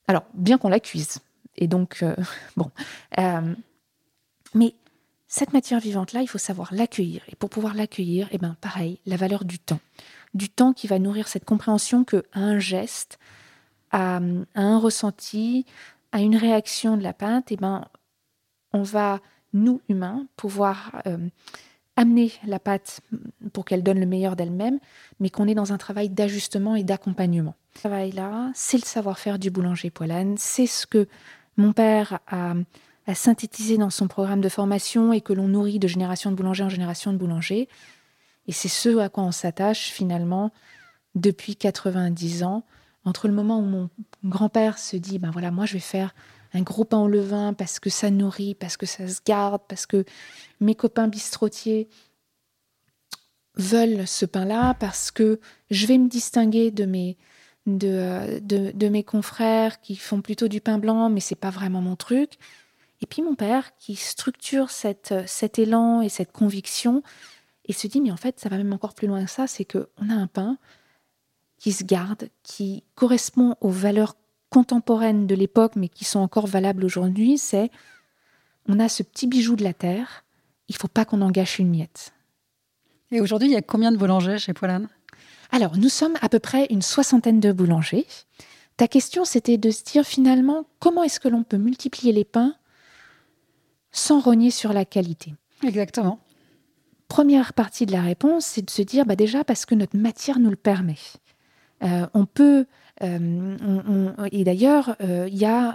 alors, 0.08 0.24
bien 0.34 0.58
qu'on 0.58 0.68
la 0.68 0.80
cuise, 0.80 1.18
et 1.56 1.66
donc, 1.68 2.02
euh, 2.02 2.14
bon, 2.56 2.70
euh, 3.18 3.54
mais 4.54 4.74
cette 5.28 5.52
matière 5.52 5.80
vivante-là, 5.80 6.22
il 6.22 6.28
faut 6.28 6.38
savoir 6.38 6.72
l'accueillir. 6.74 7.22
Et 7.28 7.36
pour 7.36 7.50
pouvoir 7.50 7.74
l'accueillir, 7.74 8.28
eh 8.32 8.38
ben, 8.38 8.56
pareil, 8.60 9.00
la 9.06 9.16
valeur 9.16 9.44
du 9.44 9.58
temps. 9.58 9.80
Du 10.32 10.48
temps 10.48 10.72
qui 10.72 10.86
va 10.86 10.98
nourrir 10.98 11.28
cette 11.28 11.44
compréhension 11.44 12.04
que 12.04 12.24
à 12.32 12.40
un 12.40 12.58
geste, 12.58 13.18
à, 13.90 14.16
à 14.16 14.62
un 14.62 14.78
ressenti, 14.78 15.64
à 16.12 16.20
une 16.20 16.36
réaction 16.36 16.96
de 16.96 17.02
la 17.02 17.12
pinte, 17.12 17.50
eh 17.50 17.56
ben, 17.56 17.84
on 18.72 18.82
va, 18.82 19.20
nous, 19.52 19.80
humains, 19.88 20.26
pouvoir 20.36 21.02
euh, 21.06 21.18
amener 21.96 22.32
la 22.46 22.58
pâte 22.58 23.00
pour 23.52 23.64
qu'elle 23.64 23.82
donne 23.82 24.00
le 24.00 24.06
meilleur 24.06 24.36
d'elle-même, 24.36 24.78
mais 25.20 25.30
qu'on 25.30 25.46
est 25.46 25.54
dans 25.54 25.72
un 25.72 25.78
travail 25.78 26.08
d'ajustement 26.08 26.74
et 26.74 26.82
d'accompagnement. 26.82 27.54
Ce 27.74 27.80
travail-là, 27.80 28.50
c'est 28.54 28.78
le 28.78 28.84
savoir-faire 28.86 29.38
du 29.38 29.50
boulanger 29.50 29.90
poilane, 29.90 30.36
c'est 30.38 30.66
ce 30.66 30.86
que 30.86 31.06
mon 31.56 31.72
père 31.72 32.18
a, 32.26 32.54
a 33.06 33.14
synthétisé 33.14 33.78
dans 33.78 33.90
son 33.90 34.08
programme 34.08 34.40
de 34.40 34.48
formation 34.48 35.12
et 35.12 35.20
que 35.20 35.32
l'on 35.32 35.48
nourrit 35.48 35.78
de 35.78 35.88
génération 35.88 36.30
de 36.30 36.36
boulanger 36.36 36.64
en 36.64 36.68
génération 36.68 37.12
de 37.12 37.18
boulanger. 37.18 37.68
Et 38.46 38.52
c'est 38.52 38.68
ce 38.68 38.98
à 38.98 39.08
quoi 39.08 39.24
on 39.24 39.32
s'attache 39.32 39.90
finalement 39.90 40.52
depuis 41.14 41.56
90 41.56 42.42
ans, 42.42 42.64
entre 43.04 43.28
le 43.28 43.34
moment 43.34 43.60
où 43.60 43.64
mon 43.64 43.90
grand-père 44.24 44.78
se 44.78 44.96
dit, 44.96 45.18
ben 45.18 45.30
voilà, 45.30 45.50
moi 45.50 45.66
je 45.66 45.74
vais 45.74 45.80
faire 45.80 46.14
un 46.54 46.62
gros 46.62 46.84
pain 46.84 46.98
au 46.98 47.08
levain 47.08 47.52
parce 47.52 47.80
que 47.80 47.90
ça 47.90 48.10
nourrit, 48.10 48.54
parce 48.54 48.76
que 48.76 48.86
ça 48.86 49.06
se 49.06 49.20
garde, 49.24 49.60
parce 49.68 49.86
que 49.86 50.04
mes 50.60 50.74
copains 50.74 51.08
bistrotiers 51.08 51.88
veulent 53.56 54.06
ce 54.06 54.24
pain-là, 54.24 54.74
parce 54.74 55.10
que 55.10 55.40
je 55.70 55.86
vais 55.86 55.98
me 55.98 56.08
distinguer 56.08 56.70
de 56.70 56.84
mes, 56.84 57.16
de, 57.66 57.88
euh, 57.88 58.40
de, 58.40 58.88
mes 58.88 59.04
confrères 59.04 59.80
qui 59.80 59.96
font 59.96 60.22
plutôt 60.22 60.48
du 60.48 60.60
pain 60.60 60.78
blanc, 60.78 61.10
mais 61.10 61.20
c'est 61.20 61.34
pas 61.34 61.50
vraiment 61.50 61.80
mon 61.80 61.96
truc. 61.96 62.32
Et 63.00 63.06
puis 63.06 63.22
mon 63.22 63.34
père 63.34 63.76
qui 63.76 63.96
structure 63.96 64.70
cette, 64.70 65.14
cet 65.26 65.58
élan 65.58 66.00
et 66.00 66.08
cette 66.08 66.32
conviction 66.32 67.02
et 67.66 67.72
se 67.72 67.86
dit, 67.86 68.00
mais 68.00 68.12
en 68.12 68.16
fait, 68.16 68.38
ça 68.38 68.48
va 68.48 68.56
même 68.56 68.72
encore 68.72 68.94
plus 68.94 69.08
loin 69.08 69.24
que 69.24 69.30
ça, 69.30 69.46
c'est 69.46 69.64
qu'on 69.64 70.10
a 70.10 70.14
un 70.14 70.26
pain 70.26 70.58
qui 71.58 71.72
se 71.72 71.84
garde, 71.84 72.28
qui 72.42 72.84
correspond 72.94 73.56
aux 73.60 73.70
valeurs 73.70 74.16
contemporaines 74.54 75.26
de 75.26 75.34
l'époque, 75.34 75.72
mais 75.74 75.88
qui 75.88 76.04
sont 76.04 76.20
encore 76.20 76.46
valables 76.46 76.84
aujourd'hui, 76.84 77.38
c'est 77.38 77.72
on 78.68 78.78
a 78.78 78.88
ce 78.88 79.02
petit 79.02 79.26
bijou 79.26 79.56
de 79.56 79.64
la 79.64 79.72
terre, 79.72 80.24
il 80.68 80.76
faut 80.76 80.86
pas 80.86 81.04
qu'on 81.04 81.22
en 81.22 81.32
gâche 81.32 81.58
une 81.58 81.70
miette. 81.70 82.14
Et 83.10 83.20
aujourd'hui, 83.20 83.48
il 83.48 83.52
y 83.52 83.56
a 83.56 83.62
combien 83.62 83.90
de 83.90 83.96
boulangers 83.96 84.38
chez 84.38 84.52
Poilane? 84.52 84.86
Alors, 85.50 85.76
nous 85.76 85.88
sommes 85.88 86.14
à 86.22 86.28
peu 86.28 86.38
près 86.38 86.68
une 86.70 86.82
soixantaine 86.82 87.40
de 87.40 87.50
boulangers. 87.50 88.06
Ta 88.76 88.86
question, 88.86 89.24
c'était 89.24 89.58
de 89.58 89.72
se 89.72 89.82
dire 89.82 90.04
finalement, 90.04 90.66
comment 90.78 91.02
est-ce 91.02 91.18
que 91.18 91.28
l'on 91.28 91.42
peut 91.42 91.58
multiplier 91.58 92.12
les 92.12 92.24
pains 92.24 92.54
sans 93.90 94.20
rogner 94.20 94.52
sur 94.52 94.72
la 94.72 94.84
qualité? 94.84 95.34
Exactement. 95.64 96.20
Première 97.08 97.54
partie 97.54 97.86
de 97.86 97.92
la 97.92 98.02
réponse, 98.02 98.46
c'est 98.46 98.62
de 98.62 98.70
se 98.70 98.82
dire, 98.82 99.04
bah 99.04 99.16
déjà 99.16 99.42
parce 99.42 99.66
que 99.66 99.74
notre 99.74 99.96
matière 99.96 100.38
nous 100.38 100.50
le 100.50 100.56
permet. 100.56 100.98
Euh, 101.82 102.06
on 102.14 102.24
peut, 102.24 102.66
euh, 103.02 104.10
et 104.30 104.44
d'ailleurs, 104.44 104.96
euh, 105.00 105.28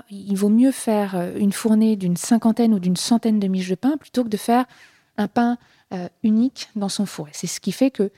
il 0.10 0.36
vaut 0.36 0.50
mieux 0.50 0.72
faire 0.72 1.16
euh, 1.16 1.36
une 1.38 1.52
fournée 1.52 1.98
d'une 1.98 2.16
cinquantaine 2.16 2.74
ou 2.74 2.80
d'une 2.80 2.96
centaine 2.96 3.40
de 3.40 3.48
miches 3.48 3.70
de 3.70 3.76
pain 3.76 3.98
plutôt 3.98 4.24
que 4.24 4.30
de 4.30 4.38
faire 4.38 4.66
un 5.18 5.28
pain 5.28 5.58
unique 6.24 6.70
dans 6.76 6.88
son 6.88 7.08
four. 7.08 7.28
C'est 7.32 7.48
ce 7.48 7.60
qui 7.60 7.72
fait 7.72 7.90
que, 7.90 8.12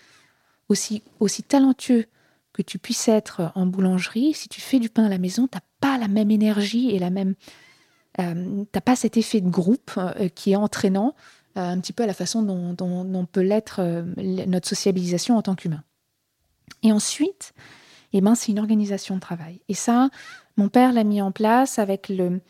aussi, 0.67 1.01
talentueux 1.47 2.05
que 2.51 2.61
tu 2.61 2.77
puisses 2.79 3.07
être 3.07 3.51
en 3.55 3.65
boulangerie, 3.65 4.33
si 4.33 4.49
tu 4.49 4.59
fais 4.59 4.77
du 4.77 4.89
pain 4.89 5.05
à 5.05 5.09
la 5.09 5.17
maison, 5.17 5.47
tu 5.47 5.55
n'as 5.57 5.61
pas 5.79 5.97
la 5.97 6.09
même 6.09 6.31
énergie 6.31 6.91
et 6.91 6.99
la 6.99 7.09
même. 7.09 7.33
T'as 8.17 8.81
pas 8.81 8.97
cet 8.97 9.15
effet 9.15 9.39
de 9.39 9.49
groupe 9.49 9.97
qui 10.35 10.51
est 10.51 10.57
entraînant, 10.57 11.15
un 11.55 11.79
petit 11.79 11.93
peu 11.93 12.03
à 12.03 12.07
la 12.07 12.13
façon 12.13 12.43
dont, 12.43 12.73
dont- 12.73 13.05
dont 13.05 13.25
peut 13.25 13.39
l'être 13.41 13.81
notre 14.17 14.67
sociabilisation 14.67 15.37
en 15.37 15.41
tant 15.41 15.55
qu'humain. 15.55 15.83
Et 16.83 16.91
ensuite, 16.91 17.53
eh 18.13 18.21
ben, 18.21 18.35
c'est 18.35 18.51
une 18.51 18.59
organisation 18.59 19.15
de 19.15 19.19
travail. 19.21 19.61
Et 19.69 19.73
ça, 19.73 20.09
mon 20.57 20.69
père 20.69 20.91
l'a 20.93 21.03
mis 21.03 21.21
en 21.21 21.31
place 21.31 21.79
avec, 21.79 22.09
le, 22.09 22.41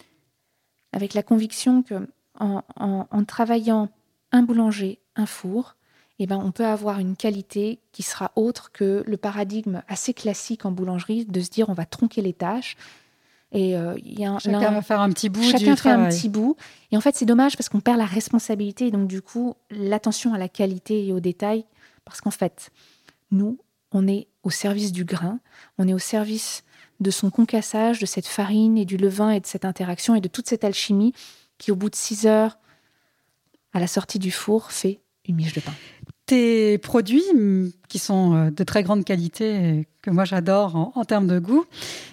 avec 0.93 1.13
la 1.13 1.23
conviction 1.23 1.83
que 1.83 2.07
en, 2.39 2.63
en- 2.79 3.07
en 3.11 3.23
travaillant 3.25 3.89
un 4.31 4.43
boulanger, 4.43 4.99
un 5.15 5.25
four, 5.25 5.75
eh 6.19 6.27
ben, 6.27 6.37
on 6.43 6.51
peut 6.51 6.65
avoir 6.65 6.99
une 6.99 7.15
qualité 7.15 7.79
qui 7.91 8.03
sera 8.03 8.31
autre 8.35 8.71
que 8.71 9.03
le 9.05 9.17
paradigme 9.17 9.81
assez 9.87 10.13
classique 10.13 10.65
en 10.65 10.71
boulangerie 10.71 11.25
de 11.25 11.41
se 11.41 11.49
dire 11.49 11.69
on 11.69 11.73
va 11.73 11.85
tronquer 11.85 12.21
les 12.21 12.33
tâches. 12.33 12.75
Et 13.53 13.75
euh, 13.75 13.95
il 13.97 14.17
y 14.19 14.23
a 14.25 14.31
un, 14.31 14.39
Chacun 14.39 14.71
va 14.71 14.81
faire 14.81 15.01
un 15.01 15.09
petit 15.09 15.27
bout 15.27 15.43
Chacun 15.43 15.73
du 15.73 15.77
fait 15.81 15.89
un 15.89 16.07
petit 16.09 16.29
bout. 16.29 16.55
Et 16.91 16.97
en 16.97 17.01
fait, 17.01 17.15
c'est 17.15 17.25
dommage 17.25 17.57
parce 17.57 17.67
qu'on 17.69 17.81
perd 17.81 17.97
la 17.97 18.05
responsabilité 18.05 18.87
et 18.87 18.91
donc 18.91 19.07
du 19.07 19.21
coup, 19.21 19.55
l'attention 19.69 20.33
à 20.33 20.37
la 20.37 20.47
qualité 20.47 21.05
et 21.05 21.11
aux 21.11 21.19
détails. 21.19 21.65
Parce 22.05 22.21
qu'en 22.21 22.31
fait, 22.31 22.69
nous, 23.31 23.57
on 23.91 24.07
est 24.07 24.27
au 24.43 24.49
service 24.49 24.91
du 24.91 25.05
grain, 25.05 25.39
on 25.77 25.87
est 25.87 25.93
au 25.93 25.99
service 25.99 26.63
de 26.99 27.11
son 27.11 27.29
concassage, 27.29 27.99
de 27.99 28.05
cette 28.05 28.27
farine 28.27 28.77
et 28.77 28.85
du 28.85 28.97
levain 28.97 29.31
et 29.31 29.39
de 29.39 29.45
cette 29.45 29.65
interaction 29.65 30.15
et 30.15 30.21
de 30.21 30.27
toute 30.27 30.47
cette 30.47 30.63
alchimie 30.63 31.13
qui, 31.57 31.71
au 31.71 31.75
bout 31.75 31.89
de 31.89 31.95
six 31.95 32.25
heures, 32.25 32.57
à 33.73 33.79
la 33.79 33.87
sortie 33.87 34.19
du 34.19 34.31
four, 34.31 34.71
fait 34.71 34.99
une 35.27 35.35
miche 35.35 35.53
de 35.53 35.61
pain. 35.61 35.73
Tes 36.25 36.77
produits, 36.77 37.23
mm, 37.33 37.71
qui 37.87 37.99
sont 37.99 38.35
euh, 38.35 38.51
de 38.51 38.63
très 38.63 38.83
grande 38.83 39.03
qualité 39.03 39.87
que 40.01 40.09
moi 40.09 40.25
j'adore 40.25 40.75
en, 40.75 40.91
en 40.95 41.05
termes 41.05 41.27
de 41.27 41.39
goût, 41.39 41.65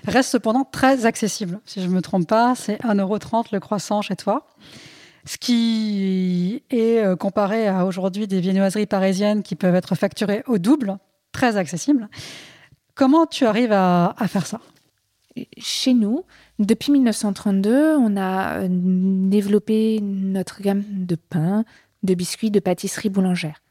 restent 0.07 0.33
cependant 0.33 0.65
très 0.65 1.07
accessibles. 1.07 1.61
Si 1.65 1.81
je 1.81 1.87
ne 1.87 1.93
me 1.93 2.03
trompe 2.03 2.27
pas, 2.27 2.55
c'est 2.55 2.81
1,30€ 2.83 3.47
le 3.53 3.61
croissant 3.61 4.03
chez 4.03 4.17
toi. 4.17 4.47
Ce 5.25 5.37
qui 5.37 6.63
est 6.71 7.05
euh, 7.05 7.15
comparé 7.15 7.69
à 7.69 7.85
aujourd'hui 7.85 8.27
des 8.27 8.41
viennoiseries 8.41 8.87
parisiennes 8.87 9.43
qui 9.43 9.57
peuvent 9.57 9.75
être 9.75 9.95
facturées 9.95 10.43
au 10.47 10.57
double, 10.57 10.97
très 11.33 11.57
accessible. 11.57 12.09
Comment 12.95 13.27
tu 13.27 13.45
arrives 13.45 13.73
à, 13.73 14.15
faire 14.27 14.47
ça? 14.47 14.61
Chez 15.57 15.95
nous, 15.95 16.25
depuis 16.59 16.91
1932, 16.91 17.97
on 17.97 18.17
a 18.17 18.59
euh, 18.59 18.69
développé 18.69 20.01
notre 20.01 20.61
gamme 20.61 20.83
de 20.89 21.15
pain, 21.15 21.65
de 22.03 22.15
biscuits, 22.15 22.51
de 22.51 22.59
pâtisseries 22.59 23.09
boulangères. 23.09 23.63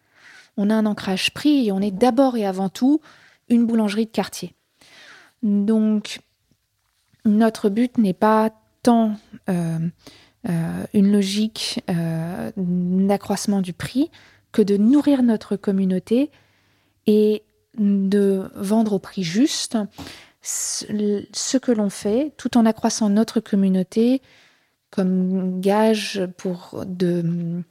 On 0.55 0.69
a 0.69 0.75
un 0.75 0.85
ancrage 0.85 1.33
prix 1.33 1.67
et 1.67 1.71
on 1.73 1.81
est 1.81 1.91
d'abord 1.91 2.37
et 2.37 2.45
avant 2.45 2.69
tout 2.69 3.01
une 3.49 3.65
boulangerie 3.65 4.05
de 4.05 4.11
quartier. 4.11 4.55
Donc, 5.43 6.19
notre 7.25 7.69
but 7.69 7.97
n'est 7.97 8.13
pas 8.13 8.51
tant 8.81 9.15
euh, 9.49 9.79
euh, 10.47 10.85
une 10.93 11.11
logique 11.11 11.81
d'accroissement 12.55 13.61
du 13.61 13.73
prix 13.73 14.09
que 14.53 14.61
de 14.61 14.77
nourrir 14.77 15.21
notre 15.21 15.57
communauté 15.57 16.31
et 17.07 17.43
de 17.77 18.49
vendre 18.55 18.93
au 18.93 18.99
prix 18.99 19.23
juste 19.23 19.77
ce 20.41 21.57
que 21.57 21.71
l'on 21.71 21.89
fait 21.89 22.33
tout 22.37 22.57
en 22.57 22.65
accroissant 22.65 23.09
notre 23.09 23.39
communauté 23.39 24.21
comme 24.91 25.59
gage 25.59 26.21
pour 26.37 26.83
de, 26.85 27.61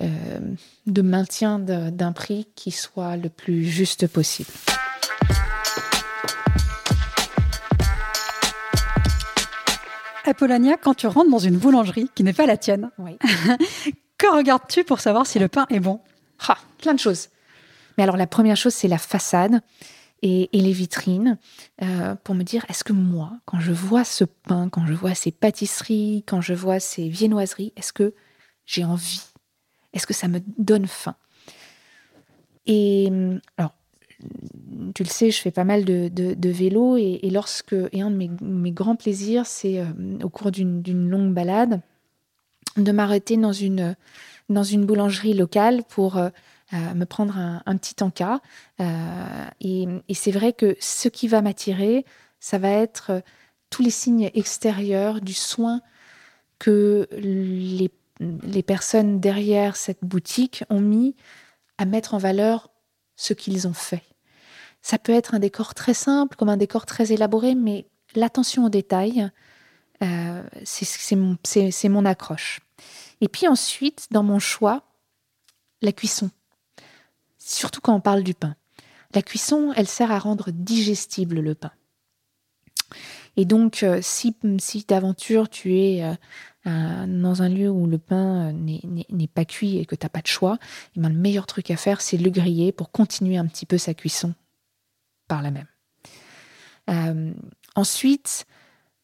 euh, 0.00 0.38
de 0.86 1.02
maintien 1.02 1.58
d'un 1.58 2.12
prix 2.12 2.46
qui 2.54 2.70
soit 2.70 3.16
le 3.16 3.28
plus 3.28 3.64
juste 3.64 4.06
possible. 4.06 4.50
Apollonia, 10.24 10.76
quand 10.76 10.94
tu 10.94 11.06
rentres 11.06 11.30
dans 11.30 11.38
une 11.38 11.56
boulangerie 11.56 12.10
qui 12.14 12.24
n'est 12.24 12.32
pas 12.32 12.46
la 12.46 12.56
tienne, 12.56 12.90
Oui. 12.98 13.16
que 14.18 14.34
regardes-tu 14.34 14.82
pour 14.84 15.00
savoir 15.00 15.26
si 15.26 15.38
le 15.38 15.48
pain 15.48 15.66
est 15.70 15.80
bon? 15.80 16.00
Ah, 16.48 16.58
plein 16.78 16.94
de 16.94 16.98
choses. 16.98 17.28
Mais 17.96 18.04
alors 18.04 18.16
la 18.16 18.26
première 18.26 18.56
chose, 18.56 18.74
c'est 18.74 18.88
la 18.88 18.98
façade 18.98 19.60
et, 20.22 20.48
les 20.52 20.72
vitrines 20.72 21.38
euh, 21.82 22.14
pour 22.24 22.34
me 22.34 22.42
dire, 22.42 22.64
est-ce 22.68 22.84
que 22.84 22.92
moi, 22.92 23.32
quand 23.44 23.60
je 23.60 23.72
vois 23.72 24.04
ce 24.04 24.24
pain, 24.24 24.68
quand 24.68 24.86
je 24.86 24.94
vois 24.94 25.14
ces 25.14 25.30
pâtisseries, 25.30 26.24
quand 26.26 26.40
je 26.40 26.54
vois 26.54 26.80
ces 26.80 27.08
viennoiseries, 27.08 27.72
est-ce 27.76 27.92
que 27.92 28.14
j'ai 28.64 28.84
envie? 28.84 29.22
Est-ce 29.92 30.06
que 30.06 30.14
ça 30.14 30.28
me 30.28 30.40
donne 30.58 30.86
faim? 30.86 31.14
Et 32.66 33.10
alors, 33.56 33.74
tu 34.94 35.02
le 35.02 35.08
sais, 35.08 35.30
je 35.30 35.40
fais 35.40 35.50
pas 35.50 35.64
mal 35.64 35.84
de, 35.84 36.08
de- 36.08 36.50
vélo 36.50 36.96
et, 36.96 37.20
lorsque 37.30 37.76
et 37.92 38.00
un 38.00 38.10
de 38.10 38.16
mes, 38.16 38.72
grands 38.72 38.96
plaisirs, 38.96 39.46
c'est 39.46 39.78
euh, 39.78 39.84
au 40.22 40.28
cours 40.28 40.50
d'une 40.50 40.82
d'une 40.82 41.08
longue 41.08 41.32
balade 41.32 41.80
de 42.76 42.92
m'arrêter 42.92 43.36
dans 43.36 43.52
une 43.52 43.94
dans 44.48 44.62
une 44.62 44.84
boulangerie 44.84 45.34
locale 45.34 45.82
pour 45.88 46.16
euh, 46.16 46.30
euh, 46.72 46.94
me 46.94 47.04
prendre 47.04 47.36
un, 47.36 47.76
petit 47.76 48.02
encas. 48.02 48.40
Euh, 48.80 49.46
et 49.60 50.14
c'est 50.14 50.30
vrai 50.30 50.52
que 50.52 50.76
ce 50.80 51.08
qui 51.08 51.28
va 51.28 51.42
m'attirer, 51.42 52.04
ça 52.40 52.58
va 52.58 52.70
être 52.70 53.22
tous 53.70 53.82
les 53.82 53.90
signes 53.90 54.30
extérieurs 54.34 55.20
du 55.20 55.34
soin 55.34 55.80
que 56.58 57.08
les, 57.12 57.90
les 58.20 58.62
personnes 58.62 59.20
derrière 59.20 59.76
cette 59.76 60.02
boutique 60.02 60.64
ont 60.70 60.80
mis 60.80 61.14
à 61.78 61.84
mettre 61.84 62.14
en 62.14 62.18
valeur 62.18 62.70
ce 63.16 63.32
qu'ils 63.32 63.68
ont 63.68 63.74
fait. 63.74 64.02
Ça 64.82 64.98
peut 64.98 65.12
être 65.12 65.34
un 65.34 65.38
décor 65.38 65.74
très 65.74 65.94
simple, 65.94 66.36
comme 66.36 66.48
un 66.48 66.56
décor 66.56 66.86
très 66.86 67.12
élaboré, 67.12 67.54
mais 67.54 67.86
l'attention 68.14 68.64
aux 68.66 68.70
détails, 68.70 69.30
euh, 70.02 70.42
c'est 70.64 71.16
mon, 71.16 71.36
mon 71.84 72.04
accroche. 72.04 72.60
Et 73.20 73.28
puis 73.28 73.48
ensuite, 73.48 74.06
dans 74.10 74.22
mon 74.22 74.38
choix, 74.38 74.82
la 75.82 75.92
cuisson. 75.92 76.30
Surtout 77.48 77.80
quand 77.80 77.94
on 77.94 78.00
parle 78.00 78.24
du 78.24 78.34
pain. 78.34 78.56
La 79.14 79.22
cuisson, 79.22 79.72
elle 79.76 79.86
sert 79.86 80.10
à 80.10 80.18
rendre 80.18 80.50
digestible 80.50 81.38
le 81.38 81.54
pain. 81.54 81.70
Et 83.36 83.44
donc, 83.44 83.84
euh, 83.84 84.00
si, 84.02 84.34
d'aventure 84.88 85.48
tu 85.48 85.78
es 85.78 86.02
euh, 86.02 87.06
dans 87.06 87.42
un 87.42 87.48
lieu 87.48 87.70
où 87.70 87.86
le 87.86 87.98
pain 87.98 88.52
n'est 88.52 89.28
pas 89.28 89.44
cuit 89.44 89.78
et 89.78 89.86
que 89.86 89.94
tu 89.94 90.04
n'as 90.04 90.10
pas 90.10 90.22
de 90.22 90.26
choix, 90.26 90.54
et 90.54 90.88
eh 90.96 91.00
ben, 91.00 91.08
le 91.08 91.14
meilleur 91.14 91.46
truc 91.46 91.70
à 91.70 91.76
faire, 91.76 92.00
c'est 92.00 92.16
le 92.16 92.30
griller 92.30 92.72
pour 92.72 92.90
continuer 92.90 93.36
un 93.36 93.46
petit 93.46 93.64
peu 93.64 93.78
sa 93.78 93.94
cuisson 93.94 94.34
par 95.28 95.40
la 95.40 95.52
même. 95.52 95.68
Euh, 96.90 97.32
ensuite, 97.76 98.46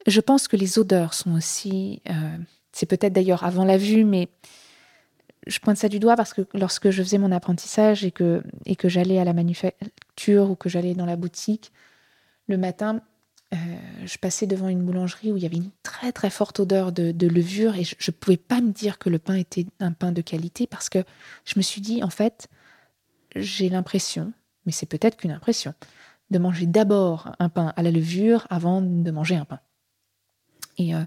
je 0.09 0.21
pense 0.21 0.49
que 0.49 0.57
les 0.57 0.81
odeurs 0.81 1.15
sont 1.15 1.33
aussi, 1.33 2.03
euh, 2.11 2.39
c'est 2.73 2.87
peut-être 2.87 3.13
d'ailleurs 3.13 3.45
avant 3.45 3.65
la 3.65 3.79
vue, 3.79 4.05
mais 4.05 4.29
je 5.47 5.59
pointe 5.59 5.77
ça 5.77 5.89
du 5.89 5.99
doigt 5.99 6.17
parce 6.17 6.35
que 6.35 6.43
lorsque 6.55 6.91
je 6.91 7.03
faisais 7.03 7.19
mon 7.19 7.33
apprentissage 7.33 8.05
et 8.05 8.11
que, 8.11 8.43
et 8.65 8.77
que 8.77 8.89
j'allais 8.89 9.19
à 9.19 9.25
la 9.25 9.33
manufacture 9.33 10.51
ou 10.51 10.57
que 10.57 10.69
j'allais 10.69 10.95
dans 10.95 11.07
la 11.07 11.17
boutique, 11.17 11.73
le 12.49 12.57
matin, 12.57 13.03
euh, 13.55 13.57
je 14.05 14.19
passais 14.19 14.47
devant 14.47 14.69
une 14.69 14.83
boulangerie 14.83 15.33
où 15.33 15.37
il 15.37 15.43
y 15.43 15.47
avait 15.47 15.57
une 15.57 15.71
très 15.83 16.13
très 16.13 16.31
forte 16.31 16.61
odeur 16.61 16.93
de, 16.93 17.27
levure 17.27 17.77
et 17.77 17.85
je 17.85 17.95
ne 17.95 18.13
pouvais 18.13 18.37
pas 18.37 18.61
me 18.61 18.71
dire 18.71 18.99
que 18.99 19.11
le 19.11 19.19
pain 19.19 19.35
était 19.35 19.67
un 19.81 19.93
pain 19.93 20.13
de 20.13 20.23
qualité 20.23 20.67
parce 20.67 20.89
que 20.89 21.05
je 21.45 21.55
me 21.57 21.63
suis 21.63 21.81
dit, 21.81 22.03
en 22.03 22.11
fait, 22.11 22.49
j'ai 23.37 23.69
l'impression, 23.69 24.33
mais 24.65 24.73
c'est 24.73 24.87
peut-être 24.87 25.17
qu'une 25.17 25.33
impression, 25.33 25.75
de 26.31 26.39
manger 26.39 26.67
d'abord 26.67 27.35
un 27.39 27.49
pain 27.49 27.73
à 27.77 27.83
la 27.83 27.91
levure 27.91 28.47
avant 28.49 28.81
de 28.81 29.11
manger 29.11 29.37
un 29.37 29.45
pain. 29.45 29.61
Et, 30.79 30.95
euh, 30.95 31.05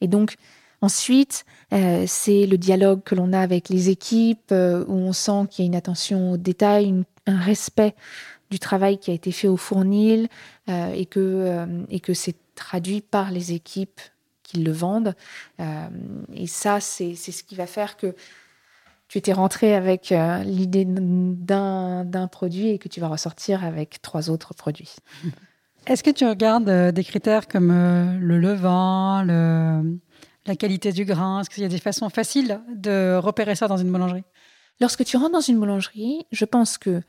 et 0.00 0.08
donc, 0.08 0.36
ensuite, 0.84 1.44
euh, 1.72 2.04
c'est 2.06 2.46
le 2.46 2.58
dialogue 2.58 3.02
que 3.02 3.14
l'on 3.14 3.32
a 3.32 3.40
avec 3.40 3.68
les 3.68 3.90
équipes 3.90 4.52
où 4.52 4.94
on 4.94 5.12
sent 5.12 5.48
qu'il 5.50 5.64
y 5.64 5.66
a 5.66 5.68
une 5.68 5.76
attention 5.76 6.32
au 6.32 6.36
détail, 6.36 7.04
un 7.26 7.38
respect 7.38 7.94
du 8.50 8.58
travail 8.58 8.98
qui 8.98 9.10
a 9.10 9.14
été 9.14 9.32
fait 9.32 9.48
au 9.48 9.56
fournil 9.56 10.28
euh, 10.68 10.92
et 10.92 11.06
que, 11.06 11.20
euh, 11.20 11.66
et 11.90 12.00
que 12.00 12.14
c'est 12.14 12.36
traduit 12.54 13.00
par 13.00 13.30
les 13.30 13.52
équipes 13.52 14.00
qui 14.44 14.58
le 14.58 14.70
vendent. 14.70 15.16
Euh, 15.58 15.88
et 16.32 16.46
ça, 16.46 16.78
c'est 16.80 17.14
ce 17.16 17.42
qui 17.42 17.56
va 17.56 17.66
faire 17.66 17.96
que 17.96 18.14
tu 19.08 19.18
étais 19.18 19.32
rentré 19.32 19.74
avec 19.74 20.14
l'idée 20.44 20.84
d'un 20.86 22.28
produit 22.30 22.68
et 22.68 22.78
que 22.78 22.88
tu 22.88 23.00
vas 23.00 23.08
ressortir 23.08 23.64
avec 23.64 24.00
trois 24.02 24.30
autres 24.30 24.54
produits. 24.54 24.96
Est-ce 25.86 26.02
que 26.02 26.10
tu 26.10 26.26
regardes 26.26 26.92
des 26.92 27.04
critères 27.04 27.46
comme 27.46 27.68
le 27.68 28.38
levain, 28.38 29.24
le, 29.24 29.98
la 30.46 30.56
qualité 30.56 30.92
du 30.92 31.04
grain 31.04 31.40
Est-ce 31.40 31.50
qu'il 31.50 31.62
y 31.62 31.66
a 31.66 31.70
des 31.70 31.78
façons 31.78 32.08
faciles 32.10 32.60
de 32.74 33.16
repérer 33.16 33.54
ça 33.54 33.68
dans 33.68 33.76
une 33.76 33.90
boulangerie? 33.90 34.24
Lorsque 34.80 35.04
tu 35.04 35.16
rentres 35.16 35.32
dans 35.32 35.40
une 35.40 35.58
boulangerie, 35.58 36.26
je 36.32 36.44
pense 36.44 36.78
que 36.78 37.02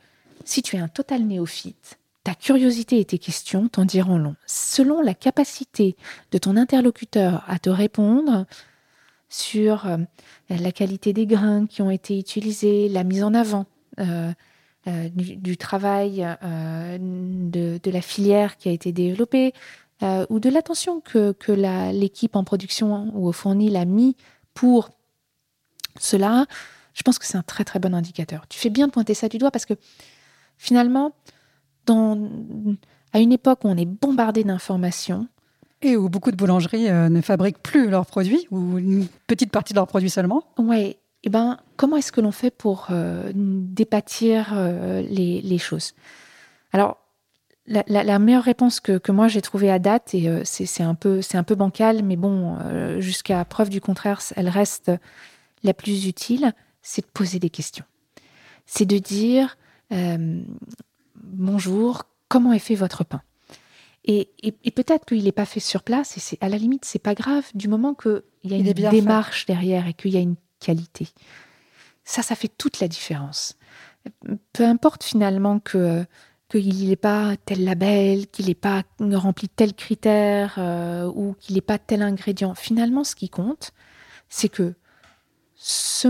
si 0.44 0.62
tu 0.62 0.76
es 0.76 0.78
un 0.78 0.88
total 0.88 1.22
néophyte, 1.22 1.98
ta 2.24 2.34
curiosité 2.34 2.98
et 2.98 3.04
tes 3.04 3.18
questions 3.18 3.68
t'en 3.68 3.84
diront 3.84 4.18
long. 4.18 4.36
Selon 4.46 5.00
la 5.00 5.14
capacité 5.14 5.96
de 6.32 6.38
ton 6.38 6.56
interlocuteur 6.56 7.44
à 7.46 7.58
te 7.58 7.70
répondre 7.70 8.46
sur 9.28 9.86
euh, 9.86 9.98
la 10.48 10.72
qualité 10.72 11.12
des 11.12 11.26
grains 11.26 11.66
qui 11.66 11.82
ont 11.82 11.90
été 11.90 12.18
utilisés, 12.18 12.88
la 12.88 13.04
mise 13.04 13.22
en 13.22 13.34
avant 13.34 13.66
euh, 14.00 14.32
euh, 14.88 15.08
du, 15.14 15.56
travail 15.56 16.26
de, 16.98 17.90
la 17.90 18.00
filière 18.00 18.56
qui 18.56 18.68
a 18.68 18.72
été 18.72 18.92
développée, 18.92 19.52
ou 20.02 20.40
de 20.40 20.48
l'attention 20.50 21.00
que, 21.00 21.32
que 21.32 21.52
l'équipe 21.92 22.36
en 22.36 22.44
production 22.44 23.10
ou 23.14 23.26
au 23.28 23.32
fournil 23.32 23.76
a 23.76 23.84
mis 23.84 24.16
pour 24.54 24.90
cela, 25.98 26.46
je 26.94 27.02
pense 27.02 27.18
que 27.18 27.26
c'est 27.26 27.38
un 27.38 27.42
très 27.42 27.64
très 27.64 27.78
bon 27.78 27.94
indicateur. 27.94 28.46
Tu 28.48 28.58
fais 28.58 28.70
bien 28.70 28.86
de 28.86 28.92
pointer 28.92 29.14
ça 29.14 29.28
du 29.28 29.38
doigt 29.38 29.50
parce 29.50 29.66
que 29.66 29.74
finalement, 30.58 31.12
à 31.88 33.18
une 33.18 33.32
époque 33.32 33.64
où 33.64 33.68
on 33.68 33.76
est 33.76 33.86
bombardé 33.86 34.44
d'informations, 34.44 35.28
et 35.82 35.96
où 35.96 36.08
beaucoup 36.08 36.30
de 36.30 36.36
boulangeries 36.36 36.88
euh, 36.88 37.08
ne 37.08 37.20
fabriquent 37.20 37.62
plus 37.62 37.90
leurs 37.90 38.06
produits, 38.06 38.46
ou 38.50 38.78
une 38.78 39.06
petite 39.26 39.50
partie 39.50 39.72
de 39.72 39.78
leurs 39.78 39.86
produits 39.86 40.10
seulement. 40.10 40.44
Oui, 40.58 40.96
eh 41.22 41.28
ben, 41.28 41.58
comment 41.76 41.96
est-ce 41.96 42.12
que 42.12 42.20
l'on 42.20 42.32
fait 42.32 42.50
pour 42.50 42.88
euh, 42.90 43.30
dépâtir 43.34 44.52
euh, 44.54 45.02
les, 45.02 45.58
choses? 45.58 45.92
Alors, 46.72 46.98
la, 47.66 48.18
meilleure 48.18 48.44
réponse 48.44 48.80
que, 48.80 49.10
moi 49.10 49.28
j'ai 49.28 49.42
trouvée 49.42 49.70
à 49.70 49.78
date, 49.78 50.14
et 50.14 50.44
c'est 50.44 50.82
un, 50.82 50.94
peu, 50.94 51.20
un 51.34 51.42
peu 51.42 51.54
bancal, 51.54 52.02
mais 52.02 52.16
bon, 52.16 52.58
jusqu'à 53.00 53.44
preuve 53.44 53.70
du 53.70 53.80
contraire, 53.80 54.20
elle 54.36 54.48
reste 54.48 54.90
la 55.62 55.74
plus 55.74 56.06
utile, 56.06 56.52
c'est 56.82 57.02
de 57.02 57.10
poser 57.12 57.38
des 57.38 57.50
questions. 57.50 57.84
C'est 58.64 58.86
de 58.86 58.98
dire, 58.98 59.56
euh, 59.92 60.42
bonjour, 61.16 62.04
comment 62.28 62.52
est 62.52 62.58
fait 62.60 62.74
votre 62.74 63.04
pain? 63.04 63.22
Et, 64.04 64.30
peut-être 64.74 65.04
qu'il 65.04 65.24
n'est 65.24 65.32
pas 65.32 65.46
fait 65.46 65.60
sur 65.60 65.82
place, 65.82 66.16
et 66.16 66.20
c'est 66.20 66.38
à 66.40 66.48
la 66.48 66.58
limite, 66.58 66.84
c'est 66.84 67.00
pas 67.00 67.16
grave, 67.16 67.44
du 67.54 67.66
moment 67.66 67.92
qu'il 67.92 68.22
y 68.44 68.54
a 68.54 68.56
une 68.56 68.72
démarche 68.72 69.46
derrière 69.46 69.88
et 69.88 69.94
qu'il 69.94 70.12
y 70.12 70.16
a 70.16 70.20
une 70.20 70.36
qualité. 70.60 71.08
Ça, 72.04 72.22
ça 72.22 72.36
fait 72.36 72.50
toute 72.56 72.78
la 72.78 72.86
différence. 72.86 73.56
Peu 74.52 74.64
importe 74.64 75.02
finalement 75.02 75.58
que 75.58 76.04
qu'il 76.48 76.88
n'ait 76.88 76.96
pas 76.96 77.34
tel 77.44 77.64
label, 77.64 78.26
qu'il 78.28 78.46
n'ait 78.46 78.54
pas 78.54 78.82
rempli 79.00 79.48
tel 79.48 79.74
critère 79.74 80.54
euh, 80.58 81.10
ou 81.14 81.34
qu'il 81.40 81.54
n'ait 81.54 81.60
pas 81.60 81.78
tel 81.78 82.02
ingrédient. 82.02 82.54
Finalement, 82.54 83.04
ce 83.04 83.14
qui 83.14 83.28
compte, 83.28 83.72
c'est 84.28 84.48
que 84.48 84.74
ce 85.56 86.08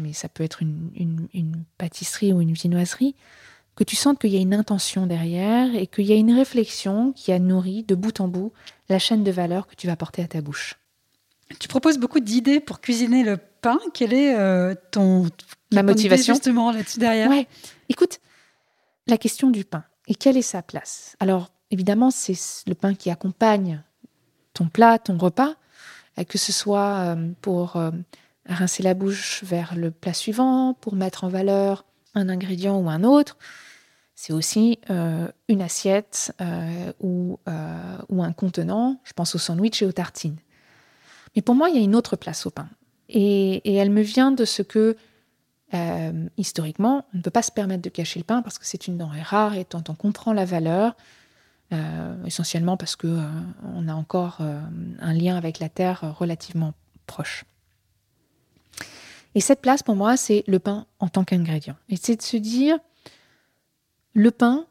mais 0.00 0.12
ça 0.12 0.28
peut 0.28 0.44
être 0.44 0.62
une, 0.62 1.64
pâtisserie 1.78 2.32
ou 2.32 2.40
une 2.40 2.52
viennoiserie, 2.52 3.14
que 3.74 3.84
tu 3.84 3.96
sentes 3.96 4.18
qu'il 4.18 4.30
y 4.30 4.36
a 4.36 4.40
une 4.40 4.54
intention 4.54 5.06
derrière 5.06 5.74
et 5.74 5.86
qu'il 5.86 6.06
y 6.06 6.12
a 6.12 6.16
une 6.16 6.32
réflexion 6.32 7.12
qui 7.12 7.30
a 7.32 7.38
nourri 7.38 7.82
de 7.82 7.94
bout 7.94 8.20
en 8.20 8.28
bout 8.28 8.52
la 8.88 8.98
chaîne 8.98 9.22
de 9.22 9.30
valeur 9.30 9.66
que 9.66 9.74
tu 9.74 9.86
vas 9.86 9.96
porter 9.96 10.22
à 10.22 10.28
ta 10.28 10.40
bouche. 10.40 10.76
Tu 11.60 11.68
proposes 11.68 11.98
beaucoup 11.98 12.20
d'idées 12.20 12.58
pour 12.58 12.80
cuisiner 12.80 13.22
le 13.22 13.36
pain. 13.36 13.78
Quelle 13.92 14.14
est 14.14 14.34
euh, 14.34 14.74
ton 14.90 15.28
ma 15.72 15.82
motivation 15.82 16.34
justement 16.34 16.72
là-dessus 16.72 16.98
derrière? 16.98 17.28
Ouais. 17.28 17.46
Écoute, 17.88 18.18
la 19.06 19.18
question 19.18 19.50
du 19.50 19.64
pain 19.64 19.84
et 20.08 20.14
quelle 20.14 20.36
est 20.36 20.42
sa 20.42 20.62
place? 20.62 21.16
Alors 21.20 21.50
évidemment, 21.70 22.10
c'est 22.10 22.36
le 22.66 22.74
pain 22.74 22.94
qui 22.94 23.10
accompagne 23.10 23.82
ton 24.52 24.68
plat, 24.68 24.98
ton 24.98 25.18
repas, 25.18 25.54
euh, 26.18 26.24
que 26.24 26.38
ce 26.38 26.52
soit 26.52 26.96
euh, 26.96 27.28
pour 27.40 27.78
rincer 28.48 28.82
la 28.82 28.94
bouche 28.94 29.42
vers 29.44 29.74
le 29.76 29.90
plat 29.90 30.14
suivant 30.14 30.74
pour 30.74 30.94
mettre 30.94 31.24
en 31.24 31.28
valeur 31.28 31.84
un 32.14 32.28
ingrédient 32.28 32.78
ou 32.78 32.88
un 32.88 33.04
autre. 33.04 33.36
C'est 34.14 34.32
aussi 34.32 34.78
euh, 34.88 35.28
une 35.48 35.60
assiette 35.60 36.32
euh, 36.40 36.92
ou, 37.00 37.38
euh, 37.48 38.22
un 38.22 38.32
contenant. 38.32 38.98
Je 39.04 39.12
pense 39.12 39.34
au 39.34 39.38
sandwich 39.38 39.82
et 39.82 39.86
aux 39.86 39.92
tartines. 39.92 40.38
Mais 41.34 41.42
pour 41.42 41.54
moi, 41.54 41.68
il 41.68 41.76
y 41.76 41.78
a 41.78 41.82
une 41.82 41.94
autre 41.94 42.16
place 42.16 42.46
au 42.46 42.50
pain. 42.50 42.68
Et 43.08 43.76
elle 43.76 43.90
me 43.90 44.00
vient 44.00 44.32
de 44.32 44.44
ce 44.44 44.62
que, 44.62 44.96
historiquement, 46.36 47.04
on 47.12 47.18
ne 47.18 47.22
peut 47.22 47.30
pas 47.30 47.42
se 47.42 47.50
permettre 47.50 47.82
de 47.82 47.88
cacher 47.88 48.18
le 48.18 48.24
pain 48.24 48.42
parce 48.42 48.58
que 48.58 48.66
c'est 48.66 48.86
une 48.86 48.96
denrée 48.96 49.22
rare 49.22 49.54
et 49.54 49.64
tant 49.64 49.82
on 49.88 49.94
comprend 49.94 50.32
la 50.32 50.44
valeur, 50.44 50.96
essentiellement 52.24 52.76
parce 52.76 52.96
qu'on 52.96 53.28
on 53.74 53.88
a 53.88 53.94
encore 53.94 54.40
un 54.40 55.12
lien 55.12 55.36
avec 55.36 55.58
la 55.58 55.68
terre 55.68 56.16
relativement 56.18 56.72
proche. 57.06 57.44
Et 59.34 59.40
cette 59.40 59.60
place, 59.60 59.82
pour 59.82 59.96
moi, 59.96 60.16
c'est 60.16 60.44
le 60.46 60.58
pain 60.58 60.86
en 60.98 61.08
tant 61.08 61.24
qu'ingrédient. 61.24 61.76
Et 61.90 61.96
c'est 61.96 62.16
de 62.16 62.22
se 62.22 62.38
dire, 62.38 62.78
le 64.14 64.30
pain, 64.30 64.66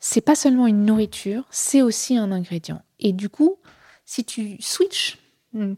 c'est 0.00 0.20
pas 0.20 0.34
seulement 0.34 0.66
une 0.66 0.84
nourriture, 0.84 1.44
c'est 1.50 1.80
aussi 1.80 2.16
un 2.16 2.32
ingrédient. 2.32 2.82
Et 2.98 3.12
du 3.12 3.28
coup, 3.28 3.56
si 4.04 4.24
tu 4.24 4.60
switches 4.60 5.18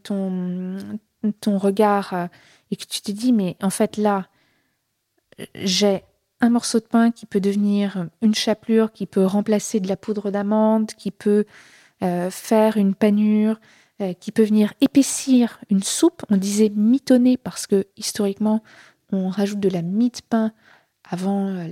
ton, 0.03 0.79
ton 1.41 1.59
regard 1.59 2.15
euh, 2.15 2.27
et 2.71 2.77
que 2.77 2.87
tu 2.87 3.03
te 3.03 3.13
dis, 3.13 3.33
mais 3.33 3.57
en 3.63 3.71
fait 3.71 3.99
là, 3.99 4.29
j'ai 5.55 6.03
un 6.41 6.51
morceau 6.51 6.81
de 6.81 6.85
pain 6.85 7.11
qui 7.11 7.27
peut 7.27 7.41
devenir 7.41 8.09
une 8.23 8.35
chapelure, 8.35 8.93
qui 8.93 9.07
peut 9.07 9.25
remplacer 9.25 9.81
de 9.81 9.89
la 9.89 9.97
poudre 9.97 10.31
d'amande, 10.31 10.93
qui 10.93 11.11
peut 11.11 11.45
euh, 12.03 12.31
faire 12.31 12.77
une 12.77 12.95
panure, 12.95 13.59
euh, 14.01 14.13
qui 14.13 14.33
peut 14.33 14.45
venir 14.45 14.75
épaissir 14.81 15.61
une 15.71 15.83
soupe. 15.83 16.25
On 16.29 16.37
disait 16.37 16.71
mitonner 16.75 17.37
parce 17.37 17.67
que 17.67 17.87
historiquement, 17.97 18.63
on 19.13 19.29
rajoute 19.29 19.61
de 19.61 19.71
la 19.71 19.83
mie 19.83 20.11
de 20.11 20.21
pain 20.29 20.53
avant 21.09 21.49
euh, 21.49 21.69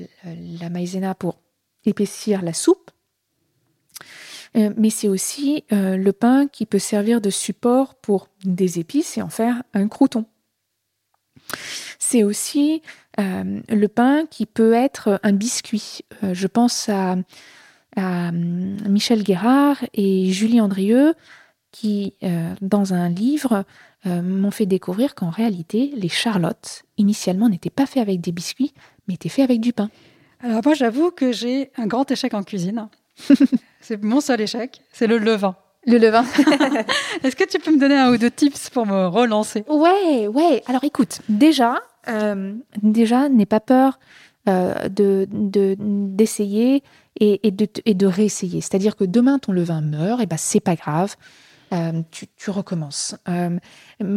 la 0.61 0.71
maïzena 0.71 1.15
pour 1.15 1.39
épaissir 1.85 2.43
la 2.43 2.55
soupe. 2.55 2.91
mais 4.55 4.89
c'est 4.89 5.09
aussi 5.09 5.65
le 5.71 6.11
pain 6.13 6.47
qui 6.47 6.65
peut 6.65 6.79
servir 6.79 7.21
de 7.21 7.29
support 7.29 7.97
pour 7.97 8.29
des 8.45 8.79
épices 8.79 9.19
et 9.19 9.23
en 9.23 9.29
faire 9.29 9.63
un 9.75 9.89
crouton. 9.89 10.25
C'est 11.99 12.23
aussi 12.23 12.83
euh, 13.19 13.61
le 13.69 13.89
pain 13.89 14.27
qui 14.31 14.47
peut 14.47 14.73
être 14.73 15.21
un 15.23 15.33
biscuit. 15.33 16.01
Euh, 16.23 16.35
je 16.35 16.47
pense 16.47 16.89
à, 16.89 17.17
à, 17.97 18.29
hum, 18.29 18.77
Michel 18.89 19.23
Guérard 19.23 19.79
et 19.95 20.31
Julie 20.31 20.61
Andrieux 20.61 21.15
qui, 21.71 22.15
euh, 22.23 22.55
dans 22.61 22.95
un 22.95 23.09
livre, 23.09 23.65
m'ont 24.07 24.51
fait 24.51 24.67
découvrir 24.67 25.15
qu'en 25.15 25.31
réalité, 25.31 25.91
les 25.97 26.11
charlottes, 26.11 26.83
initialement, 26.99 27.49
n'étaient 27.49 27.71
pas 27.71 27.87
faits 27.87 28.03
avec 28.03 28.21
des 28.21 28.33
biscuits, 28.33 28.75
mais 29.09 29.15
étaient 29.15 29.31
faits 29.31 29.45
avec 29.45 29.63
du 29.63 29.73
pain. 29.73 29.89
Alors 30.41 30.61
moi, 30.63 30.75
j'avoue 30.75 31.11
que 31.11 31.33
j'ai 31.33 31.71
un 31.79 31.87
grand 31.87 32.11
échec 32.11 32.35
en 32.35 32.43
cuisine. 32.43 32.87
c'est 33.81 34.03
mon 34.03 34.21
seul 34.21 34.43
échec, 34.43 34.83
c'est 34.93 35.07
le 35.07 35.17
levain. 35.17 35.57
Le 35.87 35.99
levain 35.99 36.25
Est-ce 37.23 37.37
que 37.37 37.45
tu 37.45 37.59
peux 37.59 37.73
me 37.73 37.79
donner 37.79 37.97
un 37.97 38.11
ou 38.13 38.17
deux 38.17 38.31
tips 38.31 38.71
pour 38.71 38.87
me 38.87 39.07
relancer? 39.07 39.65
Ouais, 39.69 40.27
ouais. 40.29 40.63
Alors 40.67 40.85
écoute, 40.85 41.21
déjà, 41.29 41.81
euh, 42.09 42.55
déjà, 42.83 43.29
n'aie 43.29 43.47
pas 43.47 43.61
peur 43.61 43.99
euh, 44.49 44.89
de 44.89 45.27
de- 45.31 45.77
d'essayer 45.79 46.83
et, 47.21 47.47
et 47.47 47.51
de, 47.51 47.67
et 47.85 47.95
de 47.95 48.07
réessayer. 48.07 48.61
C'est-à-dire 48.61 48.97
que 48.97 49.05
demain 49.05 49.39
ton 49.39 49.53
levain 49.53 49.81
meurt, 49.81 50.21
et 50.21 50.27
ben 50.27 50.37
c'est 50.39 50.61
pas 50.61 50.75
grave. 50.77 51.17
Euh, 51.73 52.03
tu, 52.11 52.27
tu 52.37 52.51
recommences. 52.51 53.17
Je 53.27 53.59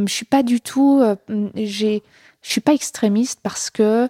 suis 0.08 0.26
pas 0.26 0.44
du 0.44 0.62
tout, 0.62 1.02
j'ai, 1.56 2.04
je 2.44 2.52
suis 2.52 2.62
pas 2.62 2.74
extrémiste 2.74 3.40
parce 3.42 3.70
que 3.72 4.10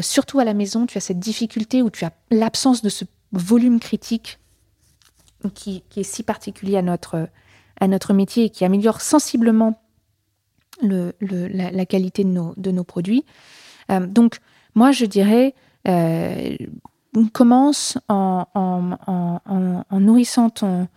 surtout 0.00 0.38
à 0.38 0.44
la 0.44 0.54
maison, 0.54 0.86
tu 0.86 0.96
as 0.96 1.00
cette 1.02 1.18
difficulté 1.18 1.82
où 1.82 1.90
tu 1.90 2.04
as 2.04 2.12
l'absence 2.30 2.80
de 2.80 2.88
ce 2.88 3.04
volume 3.32 3.78
critique 3.80 4.38
qui, 5.54 5.82
est 5.96 6.02
si 6.02 6.22
particulier 6.22 6.76
à 6.76 6.82
notre 6.82 7.28
à 7.80 7.86
notre 7.86 8.12
métier 8.12 8.46
et 8.46 8.50
qui 8.50 8.64
améliore 8.64 9.00
sensiblement 9.00 9.80
le, 10.82 11.12
le- 11.20 11.46
la, 11.46 11.86
qualité 11.86 12.24
de 12.24 12.28
nos, 12.28 12.54
de 12.56 12.72
nos 12.72 12.82
produits. 12.84 13.24
Euh, 13.90 14.04
donc, 14.06 14.38
moi, 14.74 14.90
je 14.90 15.04
dirais, 15.04 15.54
euh, 15.86 16.56
commence 17.32 17.98
en, 18.08 18.46
en, 18.54 20.00
nourrissant 20.00 20.50
ton, 20.50 20.88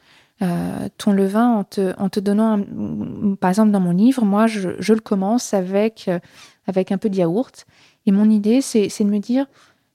euh, 0.42 0.90
ton 0.98 1.12
levain, 1.12 1.50
en 1.58 1.64
te, 1.64 1.94
en 2.00 2.10
te 2.10 2.20
donnant, 2.20 2.60
un- 2.60 3.36
par 3.36 3.52
exemple, 3.52 3.70
dans 3.72 3.80
mon 3.80 3.92
livre, 3.92 4.26
moi, 4.26 4.48
je, 4.48 4.72
je 4.80 4.94
le 4.94 5.02
commence 5.02 5.54
avec, 5.54 6.10
avec 6.66 6.92
un 6.92 6.98
peu 6.98 7.10
de 7.12 7.16
yaourt. 7.18 7.68
Et 8.08 8.12
mon 8.12 8.28
idée, 8.30 8.62
c'est 8.62 8.88
de 9.04 9.10
me 9.10 9.20
dire, 9.20 9.46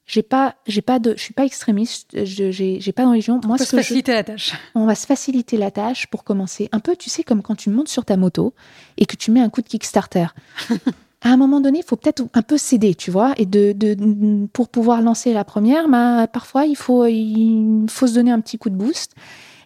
j'ai 0.07 0.23
pas, 0.23 0.55
j'ai 0.67 0.83
pas 0.83 0.99
de, 0.99 1.15
je 1.17 1.23
suis 1.23 1.35
pas 1.35 1.45
extrémiste, 1.45 2.25
je- 2.25 2.51
j'ai 2.51 2.81
j'ai 2.81 2.93
pas 2.93 3.03
de 3.05 3.09
religion. 3.09 3.41
Moi, 3.45 3.55
On 3.55 3.59
ce 3.59 3.65
se 3.65 3.71
je- 3.73 3.77
faciliter 3.83 4.13
la 4.13 4.23
tâche. 4.25 4.55
on 4.75 4.87
va 4.87 4.95
se 4.95 5.07
faciliter 5.07 5.57
la 5.57 5.71
tâche 5.71 6.07
pour 6.07 6.23
commencer. 6.25 6.69
Un 6.73 6.81
peu, 6.81 6.95
tu 6.97 7.11
sais, 7.11 7.25
comme 7.25 7.43
quand 7.43 7.57
tu 7.57 7.71
montes 7.71 7.89
sur 7.89 8.05
ta 8.05 8.17
moto 8.17 8.55
et 8.99 9.07
que 9.07 9.17
tu 9.17 9.31
mets 9.33 9.41
un 9.41 9.51
coup 9.51 9.63
de 9.63 9.69
Kickstarter. 9.69 10.27
à 11.23 11.31
un 11.31 11.37
moment 11.37 11.61
donné, 11.61 11.81
il 11.81 11.85
faut 11.85 11.97
peut-être 11.97 12.23
un 12.35 12.43
peu 12.43 12.57
céder, 12.57 12.95
tu 12.95 13.11
vois, 13.11 13.33
et 13.37 13.47
de, 13.47 13.73
de- 13.73 14.47
pour 14.53 14.69
pouvoir 14.69 15.03
lancer 15.03 15.33
la 15.33 15.45
première, 15.45 15.89
ben, 15.89 16.27
parfois 16.33 16.67
il 16.67 16.77
faut, 16.77 17.05
il 17.07 17.87
faut 17.89 18.07
se 18.07 18.15
donner 18.15 18.31
un 18.31 18.41
petit 18.41 18.59
coup 18.59 18.71
de 18.71 18.77
boost. 18.77 19.13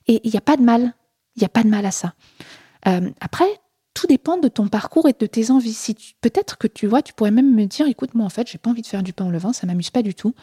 Et 0.09 0.21
il 0.25 0.31
n'y 0.31 0.39
a 0.39 0.41
pas 0.41 0.57
de 0.57 0.63
mal. 0.63 0.95
Il 1.37 1.41
n'y 1.41 1.45
a 1.47 1.49
pas 1.51 1.63
de 1.63 1.69
mal 1.69 1.85
à 1.87 1.91
ça. 1.91 2.15
Euh, 2.89 3.11
après, 3.21 3.45
tout 3.95 4.07
dépend 4.07 4.39
de 4.39 4.49
ton 4.49 4.69
parcours 4.69 5.09
et 5.09 5.15
de 5.19 5.27
tes 5.27 5.51
envies. 5.51 5.73
Si 5.73 5.97
peut-être 6.21 6.59
que 6.59 6.67
tu 6.67 6.87
vois, 6.87 7.03
tu 7.03 7.13
pourrais 7.13 7.31
même 7.31 7.55
me 7.55 7.67
dire, 7.67 7.87
écoute, 7.87 8.15
moi 8.15 8.25
en 8.25 8.31
fait, 8.31 8.49
j'ai 8.49 8.59
pas 8.59 8.71
envie 8.71 8.83
de 8.83 8.87
faire 8.87 9.03
du 9.03 9.13
pain 9.13 9.27
au 9.27 9.31
levain, 9.31 9.53
ça 9.53 9.67
m'amuse 9.67 9.91
pas 9.91 10.03
du 10.03 10.15
tout. 10.15 10.35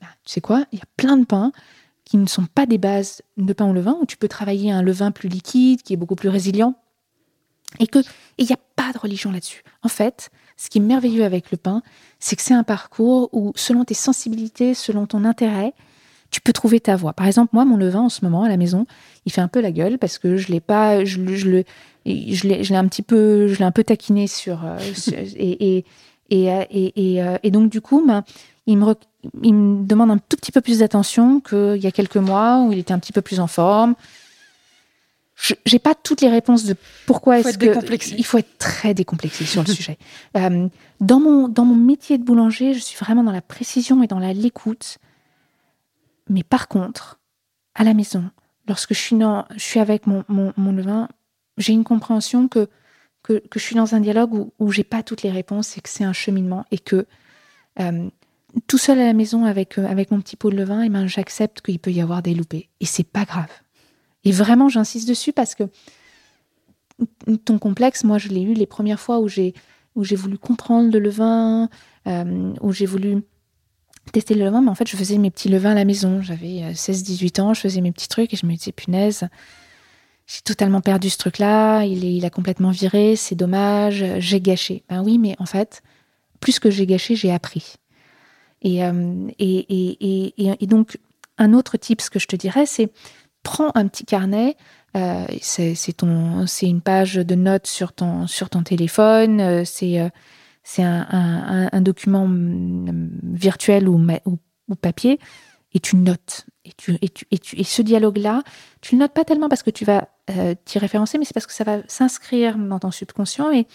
Ben, 0.00 0.08
tu 0.24 0.32
sais 0.32 0.40
quoi 0.40 0.64
Il 0.72 0.78
y 0.78 0.82
a 0.82 0.86
plein 0.96 1.16
de 1.16 1.24
pains 1.24 1.52
qui 2.04 2.16
ne 2.16 2.26
sont 2.26 2.46
pas 2.46 2.66
des 2.66 2.78
bases 2.78 3.22
de 3.36 3.52
pain 3.52 3.66
au 3.66 3.72
levain 3.72 3.96
où 4.00 4.06
tu 4.06 4.16
peux 4.16 4.28
travailler 4.28 4.72
un 4.72 4.82
levain 4.82 5.10
plus 5.10 5.28
liquide, 5.28 5.82
qui 5.82 5.92
est 5.92 5.96
beaucoup 5.96 6.16
plus 6.16 6.28
résilient, 6.28 6.74
et 7.78 7.86
que 7.86 8.00
il 8.38 8.46
n'y 8.46 8.52
a 8.52 8.58
pas 8.76 8.92
de 8.92 8.98
religion 8.98 9.30
là-dessus. 9.30 9.62
En 9.82 9.88
fait, 9.88 10.30
ce 10.56 10.68
qui 10.68 10.78
est 10.78 10.82
merveilleux 10.82 11.24
avec 11.24 11.50
le 11.50 11.56
pain, 11.56 11.82
c'est 12.18 12.36
que 12.36 12.42
c'est 12.42 12.54
un 12.54 12.64
parcours 12.64 13.28
où, 13.32 13.52
selon 13.54 13.84
tes 13.84 13.94
sensibilités, 13.94 14.74
selon 14.74 15.06
ton 15.06 15.24
intérêt, 15.24 15.72
tu 16.30 16.40
peux 16.40 16.52
trouver 16.52 16.80
ta 16.80 16.96
voie. 16.96 17.12
Par 17.12 17.26
exemple, 17.26 17.50
moi, 17.52 17.64
mon 17.64 17.76
levain 17.76 18.00
en 18.02 18.08
ce 18.08 18.24
moment 18.24 18.44
à 18.44 18.48
la 18.48 18.56
maison, 18.56 18.86
il 19.26 19.32
fait 19.32 19.40
un 19.40 19.48
peu 19.48 19.60
la 19.60 19.72
gueule 19.72 19.98
parce 19.98 20.18
que 20.18 20.36
je 20.36 20.52
l'ai 20.52 20.60
pas, 20.60 21.04
je, 21.04 21.18
le- 21.18 21.34
je 21.36 21.48
le, 21.50 21.64
je 22.06 22.46
l'ai, 22.46 22.62
je 22.64 22.70
l'ai 22.70 22.76
un 22.78 22.86
petit 22.86 23.02
peu, 23.02 23.48
je 23.48 23.58
l'ai 23.58 23.64
un 23.64 23.72
peu 23.72 23.82
taquiné 23.84 24.26
sur, 24.26 24.64
euh, 24.64 24.78
sur- 24.94 25.14
et, 25.18 25.26
et, 25.78 25.84
et, 26.30 26.44
et, 26.70 27.14
et, 27.14 27.22
euh, 27.22 27.36
et 27.42 27.50
donc 27.50 27.68
du 27.70 27.80
coup, 27.80 28.04
ben, 28.06 28.22
il 28.66 28.78
me, 28.78 28.94
il 29.42 29.54
me 29.54 29.84
demande 29.84 30.10
un 30.12 30.18
tout 30.18 30.36
petit 30.36 30.52
peu 30.52 30.60
plus 30.60 30.78
d'attention 30.78 31.40
qu'il 31.40 31.78
y 31.82 31.86
a 31.86 31.90
quelques 31.90 32.16
mois 32.16 32.62
où 32.64 32.72
il 32.72 32.78
était 32.78 32.92
un 32.92 32.98
petit 33.00 33.12
peu 33.12 33.22
plus 33.22 33.40
en 33.40 33.46
forme. 33.48 33.94
Je 35.36 35.54
j'ai 35.64 35.78
pas 35.78 35.94
toutes 35.94 36.20
les 36.20 36.28
réponses 36.28 36.64
de 36.64 36.74
pourquoi 37.06 37.38
est-ce 37.38 37.58
que 37.72 37.72
il 38.18 38.24
faut 38.26 38.36
être 38.38 38.58
très 38.58 38.92
décomplexé 38.92 39.44
sur 39.46 39.62
le 39.62 39.72
sujet. 39.72 39.96
Euh, 40.36 40.68
dans 41.00 41.18
mon 41.18 41.48
dans 41.48 41.64
mon 41.64 41.74
métier 41.74 42.18
de 42.18 42.22
boulanger, 42.22 42.74
je 42.74 42.78
suis 42.78 42.96
vraiment 42.98 43.24
dans 43.24 43.32
la 43.32 43.40
précision 43.40 44.02
et 44.02 44.06
dans 44.06 44.18
la 44.18 44.32
l'écoute. 44.34 44.98
Mais 46.30 46.42
par 46.42 46.68
contre, 46.68 47.20
à 47.74 47.84
la 47.84 47.92
maison, 47.92 48.30
lorsque 48.66 48.94
je 48.94 49.00
suis 49.58 49.80
avec 49.80 50.06
mon 50.06 50.72
levain, 50.72 51.08
j'ai 51.58 51.74
une 51.74 51.84
compréhension 51.84 52.48
que 52.48 52.68
que, 53.22 53.42
je 53.54 53.58
suis 53.58 53.76
dans 53.76 53.94
un 53.94 54.00
dialogue 54.00 54.34
où, 54.34 54.52
où 54.58 54.72
j'ai 54.72 54.84
pas 54.84 55.02
toutes 55.02 55.22
les 55.22 55.30
réponses 55.30 55.76
et 55.76 55.80
que 55.80 55.88
c'est 55.88 56.04
un 56.04 56.12
cheminement 56.12 56.64
et 56.70 56.78
que 56.78 57.06
euh, 57.78 58.08
tout 58.66 58.78
seul 58.78 58.98
à 58.98 59.04
la 59.04 59.12
maison 59.12 59.44
avec, 59.44 59.78
euh, 59.78 59.86
avec 59.86 60.10
mon 60.10 60.20
petit 60.20 60.36
pot 60.36 60.50
de 60.50 60.56
levain, 60.56 60.82
eh 60.82 60.88
ben, 60.88 61.06
j'accepte 61.06 61.60
qu'il 61.60 61.78
peut 61.78 61.92
y 61.92 62.00
avoir 62.00 62.22
des 62.22 62.34
loupés. 62.34 62.68
Et 62.80 62.86
c'est 62.86 63.04
pas 63.04 63.24
grave. 63.24 63.50
Et 64.24 64.32
vraiment, 64.32 64.68
j'insiste 64.68 65.08
dessus 65.08 65.32
parce 65.32 65.54
que 65.54 65.64
ton 67.44 67.58
complexe, 67.58 68.04
moi, 68.04 68.18
je 68.18 68.28
l'ai 68.28 68.42
eu 68.42 68.54
les 68.54 68.66
premières 68.66 69.00
fois 69.00 69.20
où 69.20 69.28
j'ai 69.28 69.54
j'ai 70.00 70.16
voulu 70.16 70.38
comprendre 70.38 70.90
le 70.92 70.98
levain, 70.98 71.68
euh, 72.06 72.54
où 72.60 72.72
j'ai 72.72 72.86
voulu 72.86 73.22
tester 74.12 74.34
le 74.34 74.44
levain, 74.44 74.60
mais 74.62 74.70
en 74.70 74.74
fait, 74.74 74.88
je 74.88 74.96
faisais 74.96 75.18
mes 75.18 75.30
petits 75.30 75.48
levains 75.48 75.72
à 75.72 75.74
la 75.74 75.84
maison. 75.84 76.20
J'avais 76.22 76.62
euh, 76.64 76.72
16-18 76.72 77.40
ans, 77.40 77.54
je 77.54 77.60
faisais 77.60 77.80
mes 77.80 77.92
petits 77.92 78.08
trucs 78.08 78.32
et 78.34 78.36
je 78.36 78.46
me 78.46 78.54
disais, 78.54 78.72
punaise, 78.72 79.28
j'ai 80.26 80.40
totalement 80.42 80.80
perdu 80.80 81.10
ce 81.10 81.18
truc-là, 81.18 81.84
il, 81.84 82.04
il 82.04 82.24
a 82.24 82.30
complètement 82.30 82.70
viré, 82.70 83.16
c'est 83.16 83.34
dommage, 83.34 84.04
j'ai 84.18 84.40
gâché. 84.40 84.84
Ben 84.88 85.02
oui, 85.02 85.18
mais 85.18 85.34
en 85.38 85.46
fait, 85.46 85.82
plus 86.40 86.58
que 86.58 86.70
j'ai 86.70 86.86
gâché, 86.86 87.16
j'ai 87.16 87.32
appris. 87.32 87.74
Et, 88.62 88.84
euh, 88.84 89.28
et, 89.38 89.58
et, 89.58 90.56
et, 90.60 90.66
donc, 90.66 90.98
un 91.38 91.54
autre 91.54 91.76
tip, 91.76 92.00
ce 92.00 92.10
que 92.10 92.18
je 92.18 92.26
te 92.26 92.36
dirais, 92.36 92.66
c'est 92.66 92.90
prends 93.42 93.70
un 93.74 93.88
petit 93.88 94.04
carnet. 94.04 94.56
euh, 94.96 95.26
c'est 95.40 96.02
une 96.62 96.80
page 96.82 97.14
de 97.14 97.34
notes 97.34 97.66
sur 97.66 97.92
ton 97.92 98.26
sur 98.26 98.50
ton 98.50 98.62
téléphone. 98.62 99.40
euh, 99.40 99.64
c'est 99.64 100.00
euh, 100.00 100.08
c'est 100.62 100.82
un, 100.82 101.80
document 101.80 102.26
mm, 102.26 103.20
virtuel 103.22 103.88
ou, 103.88 104.00
papier 104.80 105.18
et 105.72 105.80
tu 105.80 105.96
notes. 105.96 106.46
Et, 106.64 106.72
tu, 106.76 106.98
tu, 106.98 107.26
et, 107.30 107.64
ce 107.64 107.82
dialogue-là, 107.82 108.42
tu 108.80 108.94
le 108.94 109.00
notes 109.00 109.12
pas 109.12 109.24
tellement 109.24 109.48
parce 109.48 109.62
que 109.62 109.70
tu 109.70 109.84
vas 109.84 110.08
euh, 110.30 110.54
t'y 110.64 110.78
référencer, 110.78 111.18
mais 111.18 111.24
c'est 111.24 111.34
parce 111.34 111.46
que 111.46 111.52
ça 111.52 111.64
va 111.64 111.78
s'inscrire 111.88 112.56
dans 112.56 112.78
ton 112.78 112.90
subconscient 112.90 113.50
et, 113.52 113.66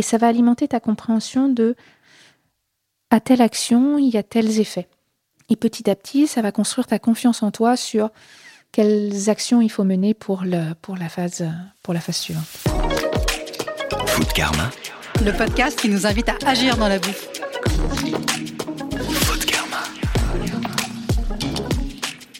ça 0.00 0.18
va 0.18 0.28
alimenter 0.28 0.68
ta 0.68 0.80
compréhension 0.80 1.48
de 1.48 1.76
à 3.10 3.20
telle 3.20 3.42
action, 3.42 3.98
il 3.98 4.08
y 4.08 4.16
a 4.16 4.22
tels 4.22 4.58
effets. 4.58 4.88
Et 5.50 5.56
petit 5.56 5.90
à 5.90 5.94
petit, 5.94 6.26
ça 6.26 6.40
va 6.40 6.50
construire 6.50 6.86
ta 6.86 6.98
confiance 6.98 7.42
en 7.42 7.50
toi 7.50 7.76
sur 7.76 8.10
quelles 8.72 9.28
actions 9.28 9.60
il 9.60 9.68
faut 9.68 9.84
mener 9.84 10.14
pour, 10.14 10.44
le, 10.44 10.72
pour, 10.80 10.96
la, 10.96 11.10
phase, 11.10 11.46
pour 11.82 11.92
la 11.92 12.00
phase 12.00 12.16
suivante. 12.16 12.46
Food 14.06 14.32
Karma. 14.32 14.70
Le 15.24 15.32
podcast 15.36 15.78
qui 15.78 15.88
nous 15.88 16.04
invite 16.04 16.28
à 16.28 16.36
agir 16.46 16.76
dans 16.76 16.88
la 16.88 16.98
bouffe. 16.98 17.28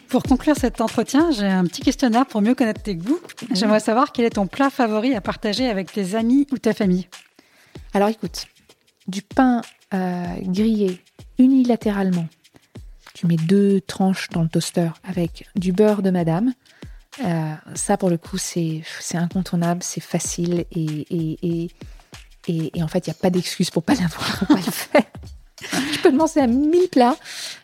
Pour 0.08 0.24
conclure 0.24 0.56
cet 0.56 0.80
entretien, 0.80 1.30
j'ai 1.30 1.46
un 1.46 1.64
petit 1.64 1.82
questionnaire 1.82 2.26
pour 2.26 2.42
mieux 2.42 2.56
connaître 2.56 2.82
tes 2.82 2.96
goûts. 2.96 3.20
J'aimerais 3.52 3.78
savoir 3.78 4.10
quel 4.10 4.24
est 4.24 4.30
ton 4.30 4.48
plat 4.48 4.68
favori 4.68 5.14
à 5.14 5.20
partager 5.20 5.68
avec 5.68 5.92
tes 5.92 6.16
amis 6.16 6.48
ou 6.50 6.58
ta 6.58 6.74
famille. 6.74 7.06
Alors 7.94 8.08
écoute, 8.08 8.46
du 9.06 9.22
pain 9.22 9.62
euh, 9.94 10.26
grillé 10.40 11.00
unilatéralement, 11.38 12.26
tu 13.14 13.28
mets 13.28 13.36
deux 13.36 13.80
tranches 13.80 14.28
dans 14.30 14.42
le 14.42 14.48
toaster 14.48 14.88
avec 15.04 15.46
du 15.54 15.72
beurre 15.72 16.02
de 16.02 16.10
madame. 16.10 16.52
Euh, 17.24 17.52
ça, 17.74 17.96
pour 17.96 18.10
le 18.10 18.16
coup, 18.16 18.38
c'est 18.38 18.82
incontournable, 19.14 19.82
c'est 19.82 20.00
facile 20.00 20.64
et, 20.72 21.68
et, 22.48 22.76
et 22.78 22.82
en 22.82 22.88
fait, 22.88 23.06
il 23.06 23.10
n'y 23.10 23.14
a 23.16 23.20
pas 23.20 23.30
d'excuse 23.30 23.70
pour 23.70 23.82
pas 23.82 23.94
l'avoir, 24.00 24.38
pour 24.38 24.48
pas 24.48 24.54
le 24.56 24.62
faire. 24.62 25.02
Je 25.92 25.98
peux 26.00 26.16
penser 26.16 26.40
à 26.40 26.46
mille 26.46 26.88
plats, 26.90 27.16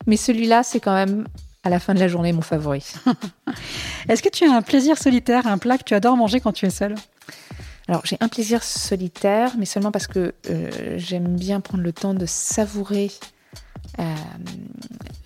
mais 0.07 0.17
celui-là, 0.17 0.62
c'est 0.62 0.81
quand 0.81 0.95
même 0.95 1.27
à 1.64 1.71
la 1.71 1.81
fin 1.81 1.95
de 1.95 1.99
la 2.01 2.07
journée 2.09 2.33
mon 2.33 2.41
favori. 2.43 2.85
Est-ce 4.09 4.23
que 4.23 4.29
tu 4.29 4.45
as 4.49 4.53
un 4.55 4.62
plaisir 4.62 4.97
solitaire, 4.97 5.47
un 5.47 5.59
plat 5.59 5.77
que 5.79 5.85
tu 5.85 5.95
adores 5.95 6.17
manger 6.17 6.41
quand 6.41 6.53
tu 6.53 6.64
es 6.67 6.71
seule? 6.71 6.95
Alors, 7.88 8.03
j'ai 8.05 8.17
un 8.21 8.29
plaisir 8.29 8.62
solitaire, 8.62 9.53
mais 9.59 9.64
seulement 9.64 9.91
parce 9.91 10.07
que 10.07 10.35
euh, 10.51 10.95
j'aime 10.99 11.37
bien 11.37 11.61
prendre 11.61 11.83
le 11.83 11.93
temps 11.93 12.14
de 12.14 12.27
savourer 12.27 13.11
euh, 13.99 14.05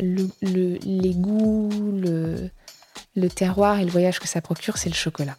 le, 0.00 0.28
le- 0.42 0.78
les 0.82 1.12
goûts, 1.14 1.68
le, 1.92 2.48
le 3.16 3.28
terroir 3.28 3.80
et 3.80 3.84
le 3.84 3.90
voyage 3.90 4.18
que 4.20 4.28
ça 4.28 4.40
procure, 4.40 4.78
c'est 4.78 4.88
le 4.88 4.94
chocolat. 4.94 5.36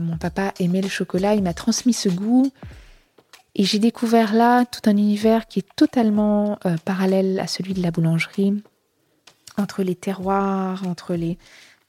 Mon 0.00 0.16
papa 0.16 0.52
aimait 0.58 0.80
le 0.80 0.88
chocolat, 0.88 1.34
il 1.34 1.42
m'a 1.42 1.54
transmis 1.54 1.92
ce 1.92 2.08
goût. 2.08 2.50
Et 3.54 3.64
j'ai 3.64 3.78
découvert 3.78 4.32
là 4.32 4.64
tout 4.64 4.88
un 4.88 4.96
univers 4.96 5.46
qui 5.46 5.58
est 5.58 5.68
totalement 5.76 6.58
euh, 6.66 6.76
parallèle 6.84 7.40
à 7.40 7.46
celui 7.46 7.74
de 7.74 7.82
la 7.82 7.90
boulangerie, 7.90 8.62
entre 9.58 9.82
les 9.82 9.96
terroirs, 9.96 10.86
entre 10.86 11.14
les, 11.14 11.36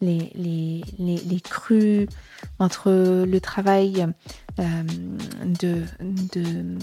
les, 0.02 0.32
les, 0.36 0.82
les, 0.97 2.08
entre 2.60 2.91
le 3.26 3.39
travail 3.39 4.08
euh, 4.60 4.63
de, 5.45 5.84
de, 6.00 6.78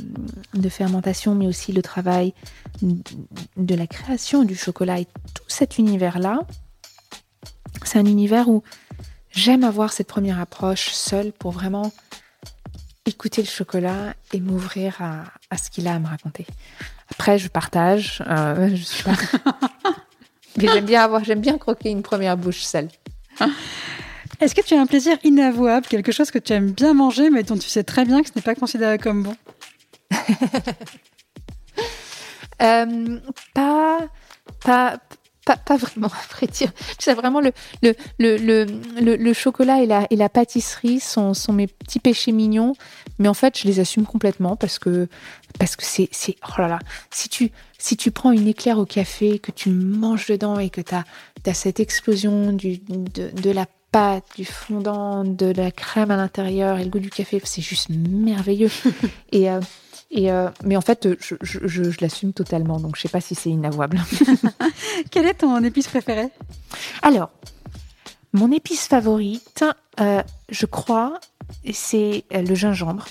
de, 0.54 0.68
fermentation, 0.68 1.34
mais 1.34 1.46
aussi 1.46 1.72
le 1.72 1.82
travail 1.82 2.32
de 2.80 3.74
la 3.74 3.86
création 3.86 4.44
du 4.44 4.54
chocolat. 4.54 5.00
Et 5.00 5.06
tout 5.34 5.44
cet 5.48 5.78
univers-là, 5.78 6.40
c'est 7.84 7.98
un 7.98 8.06
univers 8.06 8.48
où 8.48 8.62
j'aime 9.30 9.64
avoir 9.64 9.92
cette 9.92 10.08
première 10.08 10.40
approche 10.40 10.90
seule 10.90 11.32
pour 11.32 11.52
vraiment 11.52 11.92
écouter 13.06 13.42
le 13.42 13.48
chocolat 13.48 14.14
et 14.32 14.40
m'ouvrir 14.40 14.96
à, 15.00 15.24
à, 15.50 15.56
ce 15.56 15.70
qu'il 15.70 15.88
a 15.88 15.94
à 15.94 15.98
me 15.98 16.06
raconter. 16.06 16.46
Après, 17.10 17.38
je 17.38 17.48
partage. 17.48 18.22
Euh, 18.28 18.70
je 18.74 18.82
suis 18.82 19.04
pas... 19.04 19.12
Mais 20.56 20.66
j'aime 20.66 20.86
bien 20.86 21.02
avoir, 21.02 21.24
j'aime 21.24 21.40
bien 21.40 21.56
croquer 21.56 21.90
une 21.90 22.02
première 22.02 22.36
bouche 22.36 22.62
seule. 22.62 22.88
Est-ce 24.40 24.54
que 24.54 24.60
tu 24.60 24.74
as 24.74 24.80
un 24.80 24.86
plaisir 24.86 25.16
inavouable, 25.24 25.86
quelque 25.86 26.12
chose 26.12 26.30
que 26.30 26.38
tu 26.38 26.52
aimes 26.52 26.70
bien 26.70 26.94
manger, 26.94 27.30
mais 27.30 27.42
dont 27.42 27.56
tu 27.56 27.68
sais 27.68 27.82
très 27.84 28.04
bien 28.04 28.22
que 28.22 28.28
ce 28.28 28.32
n'est 28.36 28.42
pas 28.42 28.54
considéré 28.54 28.98
comme 28.98 29.22
bon? 29.22 29.36
Euh, 32.60 33.20
Pas, 33.54 33.98
pas, 34.64 34.98
pas, 35.56 35.76
vraiment, 35.76 36.08
à 36.12 36.34
vrai 36.34 36.46
dire. 36.46 36.70
C'est 36.98 37.14
vraiment 37.14 37.40
le, 37.40 37.52
le, 37.82 37.94
le, 38.18 39.16
le, 39.16 39.32
chocolat 39.32 39.82
et 39.82 39.86
la, 39.86 40.06
et 40.10 40.16
la 40.16 40.28
pâtisserie 40.28 41.00
sont, 41.00 41.34
sont 41.34 41.52
mes 41.52 41.66
petits 41.66 42.00
péchés 42.00 42.32
mignons. 42.32 42.74
Mais 43.18 43.28
en 43.28 43.34
fait, 43.34 43.58
je 43.58 43.66
les 43.66 43.80
assume 43.80 44.06
complètement 44.06 44.56
parce 44.56 44.78
que 44.78 45.08
parce 45.58 45.76
que 45.76 45.84
c'est 45.84 46.08
oh 46.46 46.60
là 46.60 46.68
là. 46.68 46.78
Si 47.10 47.28
tu 47.28 47.50
si 47.78 47.96
tu 47.96 48.10
prends 48.10 48.32
une 48.32 48.48
éclair 48.48 48.78
au 48.78 48.84
café, 48.84 49.38
que 49.38 49.52
tu 49.52 49.70
manges 49.70 50.26
dedans 50.26 50.58
et 50.58 50.70
que 50.70 50.80
tu 50.80 50.94
as, 50.94 51.04
as, 51.46 51.54
cette 51.54 51.80
explosion 51.80 52.52
du, 52.52 52.78
de, 52.78 53.30
de 53.30 53.50
la 53.50 53.66
pâte, 53.90 54.24
du 54.36 54.44
fondant, 54.44 55.24
de 55.24 55.46
la 55.46 55.70
crème 55.70 56.10
à 56.10 56.16
l'intérieur 56.16 56.78
et 56.78 56.84
le 56.84 56.90
goût 56.90 56.98
du 56.98 57.10
café, 57.10 57.40
c'est 57.44 57.62
juste 57.62 57.88
merveilleux. 57.90 58.70
et 59.32 59.50
euh, 59.50 59.60
et 60.10 60.30
euh, 60.32 60.48
mais 60.64 60.76
en 60.76 60.80
fait, 60.80 61.08
je, 61.20 61.34
je, 61.42 61.66
je, 61.66 61.82
l'assume 62.00 62.32
totalement, 62.32 62.80
donc 62.80 62.96
je 62.96 63.02
sais 63.02 63.08
pas 63.08 63.20
si 63.20 63.34
c'est 63.34 63.50
inavouable. 63.50 64.00
Quelle 65.10 65.26
est 65.26 65.34
ton 65.34 65.62
épice 65.62 65.88
préférée 65.88 66.30
Alors, 67.02 67.30
mon 68.32 68.50
épice 68.50 68.86
favorite, 68.86 69.64
euh, 70.00 70.22
je 70.48 70.64
crois, 70.64 71.20
c'est 71.72 72.24
le 72.30 72.54
gingembre, 72.54 73.04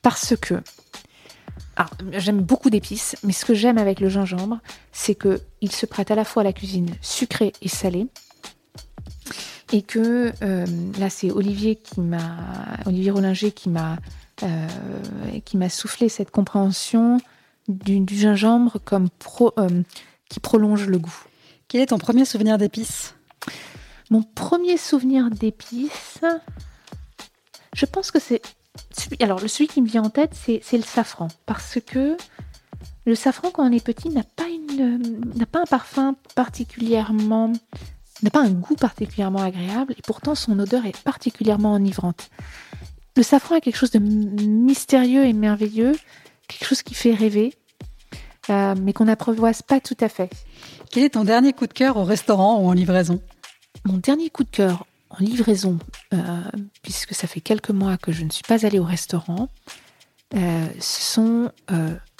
parce 0.00 0.34
que 0.36 0.62
j'aime 2.12 2.40
beaucoup 2.40 2.70
d'épices, 2.70 3.16
mais 3.22 3.32
ce 3.32 3.44
que 3.44 3.54
j'aime 3.54 3.78
avec 3.78 4.00
le 4.00 4.08
gingembre, 4.08 4.60
c'est 4.92 5.14
que 5.14 5.40
il 5.60 5.72
se 5.72 5.84
prête 5.86 6.10
à 6.10 6.14
la 6.14 6.24
fois 6.24 6.40
à 6.40 6.44
la 6.44 6.52
cuisine 6.52 6.90
sucrée 7.02 7.52
et 7.60 7.68
salée. 7.68 8.06
Et 9.72 9.82
que 9.82 10.32
euh, 10.42 10.66
là, 10.98 11.10
c'est 11.10 11.30
Olivier 11.30 11.76
qui 11.76 12.00
m'a, 12.00 12.36
Olivier 12.86 13.10
Rollinger 13.10 13.52
qui 13.52 13.68
m'a 13.68 13.98
euh, 14.42 14.68
qui 15.44 15.58
m'a 15.58 15.68
soufflé 15.68 16.08
cette 16.08 16.30
compréhension 16.30 17.18
du, 17.68 18.02
gingembre 18.08 18.78
comme 18.84 19.08
euh, 19.58 19.82
qui 20.30 20.40
prolonge 20.40 20.86
le 20.86 20.98
goût. 20.98 21.24
Quel 21.68 21.82
est 21.82 21.86
ton 21.86 21.98
premier 21.98 22.24
souvenir 22.24 22.56
d'épices? 22.56 23.14
Mon 24.08 24.22
premier 24.22 24.78
souvenir 24.78 25.30
d'épices, 25.30 26.20
je 27.74 27.86
pense 27.86 28.10
que 28.10 28.18
c'est 28.18 28.40
alors 29.20 29.40
celui 29.40 29.68
qui 29.68 29.82
me 29.82 29.86
vient 29.86 30.04
en 30.04 30.10
tête, 30.10 30.32
c'est, 30.34 30.62
le 30.72 30.82
safran, 30.82 31.28
parce 31.44 31.78
que 31.86 32.16
le 33.04 33.14
safran 33.14 33.50
quand 33.50 33.68
on 33.68 33.72
est 33.72 33.84
petit 33.84 34.08
n'a 34.08 34.22
pas 34.22 34.48
une 34.48 35.20
n'a 35.36 35.46
pas 35.46 35.60
un 35.60 35.66
parfum 35.66 36.16
particulièrement 36.34 37.52
n'a 38.22 38.30
pas 38.30 38.42
un 38.42 38.50
goût 38.50 38.76
particulièrement 38.76 39.42
agréable 39.42 39.94
et 39.96 40.02
pourtant 40.02 40.34
son 40.34 40.58
odeur 40.58 40.84
est 40.86 40.98
particulièrement 41.02 41.72
enivrante. 41.72 42.30
Le 43.16 43.22
safran 43.22 43.56
a 43.56 43.60
quelque 43.60 43.76
chose 43.76 43.90
de 43.90 43.98
mystérieux 43.98 45.24
et 45.24 45.32
merveilleux, 45.32 45.96
quelque 46.48 46.66
chose 46.66 46.82
qui 46.82 46.94
fait 46.94 47.14
rêver, 47.14 47.54
euh, 48.50 48.74
mais 48.80 48.92
qu'on 48.92 49.04
n'apprivoise 49.04 49.62
pas 49.62 49.80
tout 49.80 49.96
à 50.00 50.08
fait. 50.08 50.30
Quel 50.90 51.04
est 51.04 51.10
ton 51.10 51.24
dernier 51.24 51.52
coup 51.52 51.66
de 51.66 51.72
cœur 51.72 51.96
au 51.96 52.04
restaurant 52.04 52.60
ou 52.60 52.68
en 52.68 52.72
livraison? 52.72 53.20
Mon 53.84 53.98
dernier 53.98 54.30
coup 54.30 54.44
de 54.44 54.50
cœur 54.50 54.86
en 55.10 55.18
livraison, 55.18 55.78
euh, 56.14 56.18
puisque 56.82 57.14
ça 57.14 57.26
fait 57.26 57.40
quelques 57.40 57.70
mois 57.70 57.96
que 57.96 58.12
je 58.12 58.24
ne 58.24 58.30
suis 58.30 58.44
pas 58.44 58.64
allée 58.64 58.78
au 58.78 58.84
restaurant, 58.84 59.48
euh, 60.36 60.66
ce 60.78 61.14
sont 61.14 61.50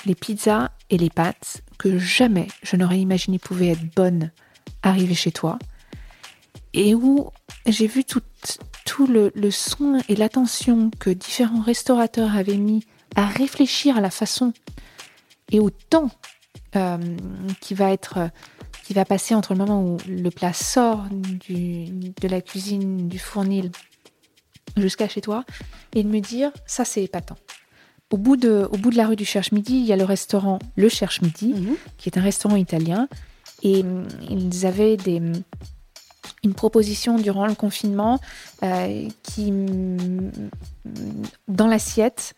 les 0.04 0.14
pizzas 0.16 0.70
et 0.88 0.98
les 0.98 1.10
pâtes 1.10 1.62
que 1.78 1.98
jamais 1.98 2.48
je 2.62 2.74
n'aurais 2.76 2.98
imaginé 2.98 3.38
pouvaient 3.38 3.68
être 3.68 3.94
bonnes 3.94 4.32
arriver 4.82 5.14
chez 5.14 5.30
toi 5.30 5.58
et 6.72 6.94
où 6.94 7.30
j'ai 7.66 7.86
vu 7.86 8.04
tout, 8.04 8.22
tout 8.86 9.06
le, 9.06 9.32
le 9.34 9.50
soin 9.50 9.98
et 10.08 10.16
l'attention 10.16 10.90
que 10.98 11.10
différents 11.10 11.62
restaurateurs 11.62 12.36
avaient 12.36 12.56
mis 12.56 12.84
à 13.16 13.26
réfléchir 13.26 13.96
à 13.96 14.00
la 14.00 14.10
façon 14.10 14.52
et 15.50 15.60
au 15.60 15.70
temps 15.70 16.10
euh, 16.76 16.98
qui 17.60 17.74
va 17.74 17.90
être 17.90 18.30
qui 18.84 18.94
va 18.94 19.04
passer 19.04 19.34
entre 19.34 19.52
le 19.54 19.58
moment 19.58 19.82
où 19.82 19.98
le 20.08 20.30
plat 20.30 20.52
sort 20.52 21.04
du, 21.10 21.86
de 21.86 22.28
la 22.28 22.40
cuisine 22.40 23.08
du 23.08 23.20
fournil 23.20 23.70
jusqu'à 24.76 25.08
chez 25.08 25.20
toi 25.20 25.44
et 25.94 26.02
de 26.02 26.08
me 26.08 26.20
dire 26.20 26.50
ça 26.66 26.84
c'est 26.84 27.02
épatant. 27.02 27.36
Au 28.10 28.16
bout, 28.16 28.36
de, 28.36 28.68
au 28.72 28.76
bout 28.76 28.90
de 28.90 28.96
la 28.96 29.06
rue 29.06 29.14
du 29.14 29.24
Cherche-Midi, 29.24 29.78
il 29.78 29.84
y 29.84 29.92
a 29.92 29.96
le 29.96 30.02
restaurant 30.02 30.58
Le 30.74 30.88
Cherche-Midi, 30.88 31.54
mhm. 31.54 31.76
qui 31.96 32.08
est 32.08 32.18
un 32.18 32.22
restaurant 32.22 32.56
italien. 32.56 33.06
Et 33.62 33.84
mm, 33.84 34.08
ils 34.28 34.66
avaient 34.66 34.96
des, 34.96 35.22
une 36.42 36.54
proposition 36.54 37.18
durant 37.18 37.46
le 37.46 37.54
confinement 37.54 38.20
euh, 38.62 39.08
qui, 39.22 39.52
dans 41.48 41.66
l'assiette, 41.66 42.34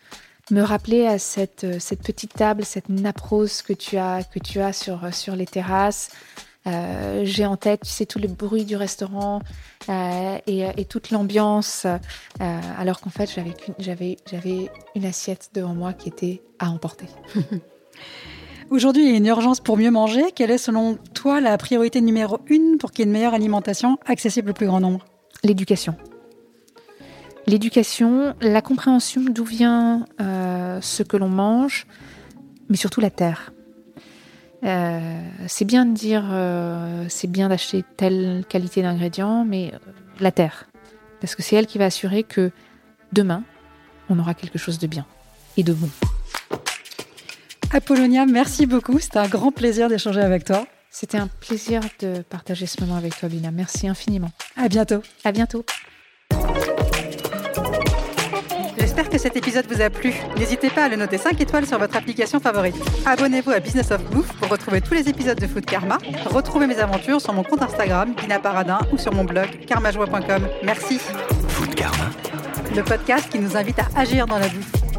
me 0.51 0.61
rappelait 0.61 1.07
à 1.07 1.19
cette, 1.19 1.79
cette 1.79 2.01
petite 2.01 2.33
table, 2.33 2.65
cette 2.65 2.89
nappe 2.89 3.21
rose 3.21 3.61
que 3.61 3.73
tu 3.73 3.97
as, 3.97 4.23
que 4.23 4.39
tu 4.39 4.59
as 4.59 4.73
sur, 4.73 5.13
sur 5.13 5.35
les 5.35 5.45
terrasses. 5.45 6.09
Euh, 6.65 7.21
j'ai 7.25 7.45
en 7.45 7.57
tête, 7.57 7.81
tu 7.81 7.89
sais, 7.89 8.05
tout 8.05 8.19
le 8.19 8.27
bruit 8.27 8.65
du 8.65 8.75
restaurant 8.75 9.41
euh, 9.89 10.37
et, 10.47 10.85
toute 10.85 11.11
l'ambiance, 11.11 11.85
alors 12.39 13.01
qu'en 13.01 13.09
fait, 13.09 13.29
j'avais 13.79 14.17
une 14.95 15.05
assiette 15.05 15.49
devant 15.53 15.73
moi 15.73 15.93
qui 15.93 16.09
était 16.09 16.41
à 16.59 16.69
emporter. 16.69 17.07
Aujourd'hui, 18.73 19.03
il 19.03 19.11
y 19.11 19.13
a 19.13 19.17
une 19.17 19.27
urgence 19.27 19.59
pour 19.59 19.77
mieux 19.77 19.91
manger. 19.91 20.31
Quelle 20.35 20.49
est 20.49 20.57
selon 20.57 20.97
toi 21.13 21.39
la 21.39 21.55
priorité 21.59 22.01
numéro 22.01 22.39
une 22.47 22.79
pour 22.79 22.89
qu'il 22.89 23.01
y 23.01 23.03
ait 23.03 23.05
une 23.05 23.11
meilleure 23.11 23.35
alimentation 23.35 23.99
accessible 24.07 24.49
au 24.49 24.53
plus 24.53 24.65
grand 24.65 24.79
nombre? 24.79 25.05
L'éducation. 25.43 25.95
L'éducation, 27.45 28.33
la 28.41 28.63
compréhension 28.63 29.21
d'où 29.29 29.45
vient 29.45 30.07
euh, 30.19 30.81
ce 30.81 31.03
que 31.03 31.17
l'on 31.17 31.29
mange, 31.29 31.85
mais 32.67 32.75
surtout 32.75 32.99
la 32.99 33.11
terre. 33.11 33.53
Euh, 34.63 35.21
c'est 35.45 35.65
bien 35.65 35.85
de 35.85 35.93
dire, 35.93 36.23
euh, 36.31 37.05
c'est 37.09 37.29
bien 37.29 37.49
d'acheter 37.49 37.85
telle 37.95 38.43
qualité 38.49 38.81
d'ingrédients, 38.81 39.45
mais 39.45 39.71
la 40.19 40.31
terre. 40.31 40.67
Parce 41.21 41.35
que 41.35 41.43
c'est 41.43 41.55
elle 41.55 41.67
qui 41.67 41.77
va 41.77 41.85
assurer 41.85 42.23
que 42.23 42.49
demain, 43.11 43.43
on 44.09 44.17
aura 44.17 44.33
quelque 44.33 44.57
chose 44.57 44.79
de 44.79 44.87
bien 44.87 45.05
et 45.57 45.63
de 45.63 45.73
bon. 45.73 45.89
Apollonia, 47.73 48.27
merci 48.27 48.67
beaucoup. 48.67 48.99
C'était 48.99 49.17
un 49.17 49.27
grand 49.27 49.51
plaisir 49.51 49.89
d'échanger 49.89 50.21
avec 50.21 50.45
toi. 50.45 50.67
C'était 50.91 51.17
un 51.17 51.27
plaisir 51.27 51.81
de 51.99 52.21
partager 52.21 52.67
ce 52.67 52.79
moment 52.81 52.95
avec 52.95 53.17
toi, 53.17 53.27
Bina. 53.27 53.49
Merci 53.49 53.87
infiniment. 53.87 54.29
À 54.55 54.69
bientôt. 54.69 55.01
À 55.23 55.31
bientôt. 55.31 55.65
J'espère 58.77 59.09
que 59.09 59.17
cet 59.17 59.35
épisode 59.35 59.65
vous 59.67 59.81
a 59.81 59.89
plu. 59.89 60.13
N'hésitez 60.37 60.69
pas 60.69 60.83
à 60.83 60.87
le 60.87 60.97
noter 60.97 61.17
5 61.17 61.41
étoiles 61.41 61.65
sur 61.65 61.79
votre 61.79 61.95
application 61.95 62.39
favorite. 62.39 62.75
Abonnez-vous 63.07 63.49
à 63.49 63.59
Business 63.59 63.89
of 63.89 64.03
Bouffe 64.11 64.31
pour 64.33 64.49
retrouver 64.49 64.81
tous 64.81 64.93
les 64.93 65.09
épisodes 65.09 65.39
de 65.39 65.47
Food 65.47 65.65
Karma. 65.65 65.97
Retrouvez 66.25 66.67
mes 66.67 66.77
aventures 66.77 67.21
sur 67.21 67.33
mon 67.33 67.41
compte 67.41 67.63
Instagram, 67.63 68.13
Bina 68.13 68.37
Paradin, 68.37 68.77
ou 68.91 68.99
sur 68.99 69.13
mon 69.15 69.23
blog, 69.23 69.47
karmajoie.com. 69.65 70.47
Merci. 70.63 70.99
Food 71.47 71.73
Karma. 71.73 72.11
Le 72.75 72.83
podcast 72.83 73.29
qui 73.29 73.39
nous 73.39 73.57
invite 73.57 73.79
à 73.79 73.87
agir 73.95 74.27
dans 74.27 74.37
la 74.37 74.47
bouffe. 74.47 74.92